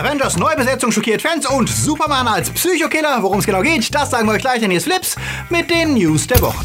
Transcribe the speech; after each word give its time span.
Avengers 0.00 0.38
Neubesetzung 0.38 0.90
schockiert 0.90 1.20
Fans 1.20 1.46
und 1.46 1.68
Superman 1.68 2.26
als 2.26 2.48
Psychokiller. 2.48 3.18
Worum 3.20 3.40
es 3.40 3.44
genau 3.44 3.60
geht, 3.60 3.94
das 3.94 4.10
sagen 4.10 4.26
wir 4.26 4.32
euch 4.32 4.40
gleich, 4.40 4.60
hier 4.60 4.70
ist 4.72 4.84
Flips 4.84 5.14
mit 5.50 5.68
den 5.68 5.92
News 5.92 6.26
der 6.26 6.40
Woche. 6.40 6.64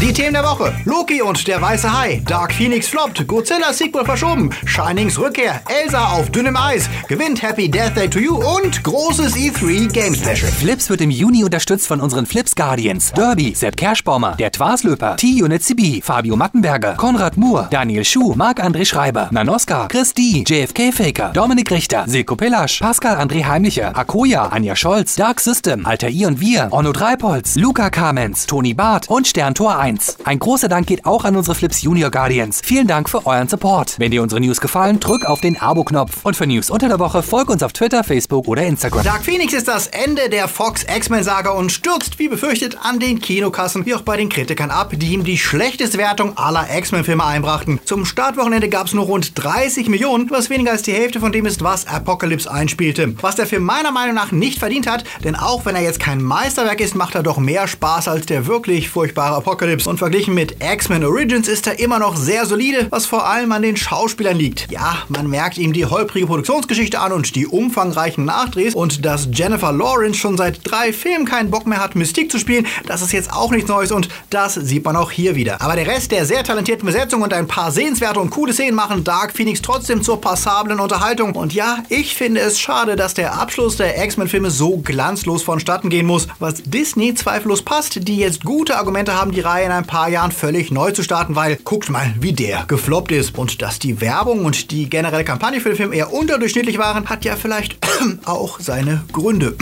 Die 0.00 0.14
Themen 0.14 0.32
der 0.32 0.44
Woche. 0.44 0.72
Loki 0.86 1.20
und 1.20 1.46
der 1.46 1.60
weiße 1.60 1.92
Hai. 1.92 2.22
Dark 2.24 2.54
Phoenix 2.54 2.88
floppt. 2.88 3.28
Godzilla 3.28 3.70
Sequel 3.70 4.06
verschoben. 4.06 4.48
Shinings 4.64 5.18
Rückkehr. 5.18 5.60
Elsa 5.68 6.12
auf 6.12 6.30
dünnem 6.30 6.56
Eis. 6.56 6.88
Gewinnt 7.06 7.42
Happy 7.42 7.70
Death 7.70 7.94
Day 7.94 8.08
to 8.08 8.18
You 8.18 8.36
und 8.36 8.82
großes 8.82 9.36
E3 9.36 9.92
Game 9.92 10.14
Special. 10.14 10.50
Flips 10.50 10.88
wird 10.88 11.02
im 11.02 11.10
Juni 11.10 11.44
unterstützt 11.44 11.86
von 11.86 12.00
unseren 12.00 12.24
Flips 12.24 12.56
Guardians. 12.56 13.12
Derby, 13.12 13.52
Sepp 13.54 13.76
Kerschbaumer, 13.76 14.36
der 14.36 14.50
Twaslöper, 14.50 15.16
T-Unit 15.16 15.62
CB, 15.62 16.00
Fabio 16.00 16.34
Mattenberger, 16.34 16.94
Konrad 16.94 17.36
Moore, 17.36 17.68
Daniel 17.70 18.06
Schuh, 18.06 18.34
Marc-André 18.34 18.86
Schreiber, 18.86 19.28
Nanoska, 19.32 19.86
Chris 19.88 20.14
D, 20.14 20.44
JFK 20.46 20.92
Faker, 20.92 21.28
Dominik 21.34 21.70
Richter, 21.70 22.04
Silko 22.06 22.36
Pillasch, 22.36 22.80
Pascal 22.80 23.18
André 23.18 23.44
Heimlicher, 23.44 23.94
Akoya, 23.94 24.46
Anja 24.46 24.76
Scholz, 24.76 25.14
Dark 25.16 25.40
System, 25.40 25.84
Alter 25.84 26.08
I 26.08 26.24
und 26.24 26.40
Wir, 26.40 26.68
Onno 26.70 26.92
Dreipolz, 26.92 27.56
Luca 27.56 27.90
Kamens, 27.90 28.46
Toni 28.46 28.72
Barth. 28.72 29.10
Und 29.10 29.28
Sterntor 29.28 29.78
1. 29.78 29.89
Ein 30.24 30.38
großer 30.38 30.68
Dank 30.68 30.86
geht 30.86 31.04
auch 31.04 31.24
an 31.24 31.34
unsere 31.36 31.54
Flips 31.54 31.82
Junior 31.82 32.10
Guardians. 32.10 32.60
Vielen 32.64 32.86
Dank 32.86 33.08
für 33.08 33.26
euren 33.26 33.48
Support. 33.48 33.98
Wenn 33.98 34.10
dir 34.10 34.22
unsere 34.22 34.40
News 34.40 34.60
gefallen, 34.60 35.00
drück 35.00 35.24
auf 35.24 35.40
den 35.40 35.60
Abo-Knopf. 35.60 36.24
Und 36.24 36.36
für 36.36 36.46
News 36.46 36.70
unter 36.70 36.88
der 36.88 36.98
Woche 36.98 37.22
folg 37.22 37.50
uns 37.50 37.62
auf 37.62 37.72
Twitter, 37.72 38.04
Facebook 38.04 38.46
oder 38.46 38.62
Instagram. 38.62 39.02
Dark 39.02 39.24
Phoenix 39.24 39.52
ist 39.52 39.66
das 39.66 39.88
Ende 39.88 40.28
der 40.28 40.46
Fox 40.46 40.84
X-Men-Saga 40.84 41.50
und 41.50 41.72
stürzt, 41.72 42.18
wie 42.18 42.28
befürchtet, 42.28 42.78
an 42.82 43.00
den 43.00 43.20
Kinokassen 43.20 43.84
wie 43.86 43.94
auch 43.94 44.02
bei 44.02 44.16
den 44.16 44.28
Kritikern 44.28 44.70
ab, 44.70 44.92
die 44.94 45.12
ihm 45.12 45.24
die 45.24 45.38
schlechteste 45.38 45.98
Wertung 45.98 46.38
aller 46.38 46.68
X-Men-Filme 46.76 47.24
einbrachten. 47.24 47.80
Zum 47.84 48.04
Startwochenende 48.04 48.68
gab 48.68 48.86
es 48.86 48.94
nur 48.94 49.06
rund 49.06 49.32
30 49.42 49.88
Millionen, 49.88 50.30
was 50.30 50.50
weniger 50.50 50.72
als 50.72 50.82
die 50.82 50.92
Hälfte 50.92 51.20
von 51.20 51.32
dem 51.32 51.46
ist, 51.46 51.62
was 51.64 51.86
Apocalypse 51.86 52.50
einspielte. 52.50 53.14
Was 53.20 53.36
der 53.36 53.46
Film 53.46 53.64
meiner 53.64 53.90
Meinung 53.90 54.14
nach 54.14 54.30
nicht 54.30 54.58
verdient 54.60 54.86
hat, 54.86 55.04
denn 55.24 55.34
auch 55.34 55.64
wenn 55.64 55.74
er 55.74 55.82
jetzt 55.82 56.00
kein 56.00 56.22
Meisterwerk 56.22 56.80
ist, 56.80 56.94
macht 56.94 57.14
er 57.14 57.22
doch 57.22 57.38
mehr 57.38 57.66
Spaß 57.66 58.08
als 58.08 58.26
der 58.26 58.46
wirklich 58.46 58.88
furchtbare 58.88 59.36
Apocalypse 59.36 59.79
und 59.86 59.98
verglichen 59.98 60.20
Verglichen 60.20 60.34
mit 60.34 60.56
X-Men 60.62 61.04
Origins 61.04 61.48
ist 61.48 61.66
er 61.66 61.78
immer 61.78 61.98
noch 61.98 62.14
sehr 62.14 62.44
solide, 62.44 62.88
was 62.90 63.06
vor 63.06 63.26
allem 63.26 63.52
an 63.52 63.62
den 63.62 63.78
Schauspielern 63.78 64.36
liegt. 64.36 64.70
Ja, 64.70 64.98
man 65.08 65.30
merkt 65.30 65.56
ihm 65.56 65.72
die 65.72 65.86
holprige 65.86 66.26
Produktionsgeschichte 66.26 67.00
an 67.00 67.12
und 67.12 67.34
die 67.36 67.46
umfangreichen 67.46 68.26
Nachdrehs 68.26 68.74
und 68.74 69.02
dass 69.06 69.28
Jennifer 69.32 69.72
Lawrence 69.72 70.18
schon 70.18 70.36
seit 70.36 70.60
drei 70.70 70.92
Filmen 70.92 71.24
keinen 71.24 71.50
Bock 71.50 71.66
mehr 71.66 71.82
hat, 71.82 71.94
Mystik 71.94 72.30
zu 72.30 72.38
spielen, 72.38 72.66
das 72.86 73.00
ist 73.00 73.12
jetzt 73.12 73.32
auch 73.32 73.50
nichts 73.50 73.70
Neues 73.70 73.92
und 73.92 74.10
das 74.28 74.56
sieht 74.56 74.84
man 74.84 74.94
auch 74.94 75.10
hier 75.10 75.36
wieder. 75.36 75.62
Aber 75.62 75.74
der 75.74 75.86
Rest 75.86 76.12
der 76.12 76.26
sehr 76.26 76.44
talentierten 76.44 76.84
Besetzung 76.84 77.22
und 77.22 77.32
ein 77.32 77.46
paar 77.46 77.72
sehenswerte 77.72 78.20
und 78.20 78.28
coole 78.28 78.52
Szenen 78.52 78.74
machen 78.74 79.04
Dark 79.04 79.32
Phoenix 79.34 79.62
trotzdem 79.62 80.02
zur 80.02 80.20
passablen 80.20 80.80
Unterhaltung. 80.80 81.34
Und 81.34 81.54
ja, 81.54 81.78
ich 81.88 82.14
finde 82.14 82.40
es 82.40 82.60
schade, 82.60 82.96
dass 82.96 83.14
der 83.14 83.40
Abschluss 83.40 83.78
der 83.78 84.04
X-Men-Filme 84.04 84.50
so 84.50 84.76
glanzlos 84.76 85.42
vonstatten 85.42 85.88
gehen 85.88 86.06
muss, 86.06 86.28
was 86.38 86.62
Disney 86.64 87.14
zweifellos 87.14 87.62
passt, 87.62 88.06
die 88.06 88.18
jetzt 88.18 88.44
gute 88.44 88.76
Argumente 88.76 89.14
haben, 89.14 89.32
die 89.32 89.40
Reihe 89.40 89.69
in 89.70 89.76
ein 89.76 89.86
paar 89.86 90.08
Jahren 90.08 90.32
völlig 90.32 90.70
neu 90.70 90.90
zu 90.90 91.02
starten, 91.02 91.36
weil 91.36 91.56
guckt 91.56 91.90
mal, 91.90 92.12
wie 92.18 92.32
der 92.32 92.64
gefloppt 92.66 93.12
ist. 93.12 93.38
Und 93.38 93.62
dass 93.62 93.78
die 93.78 94.00
Werbung 94.00 94.44
und 94.44 94.70
die 94.70 94.90
generelle 94.90 95.24
Kampagne 95.24 95.60
für 95.60 95.70
den 95.70 95.76
Film 95.76 95.92
eher 95.92 96.12
unterdurchschnittlich 96.12 96.78
waren, 96.78 97.08
hat 97.08 97.24
ja 97.24 97.36
vielleicht 97.36 97.78
auch 98.24 98.58
seine 98.58 99.04
Gründe. 99.12 99.54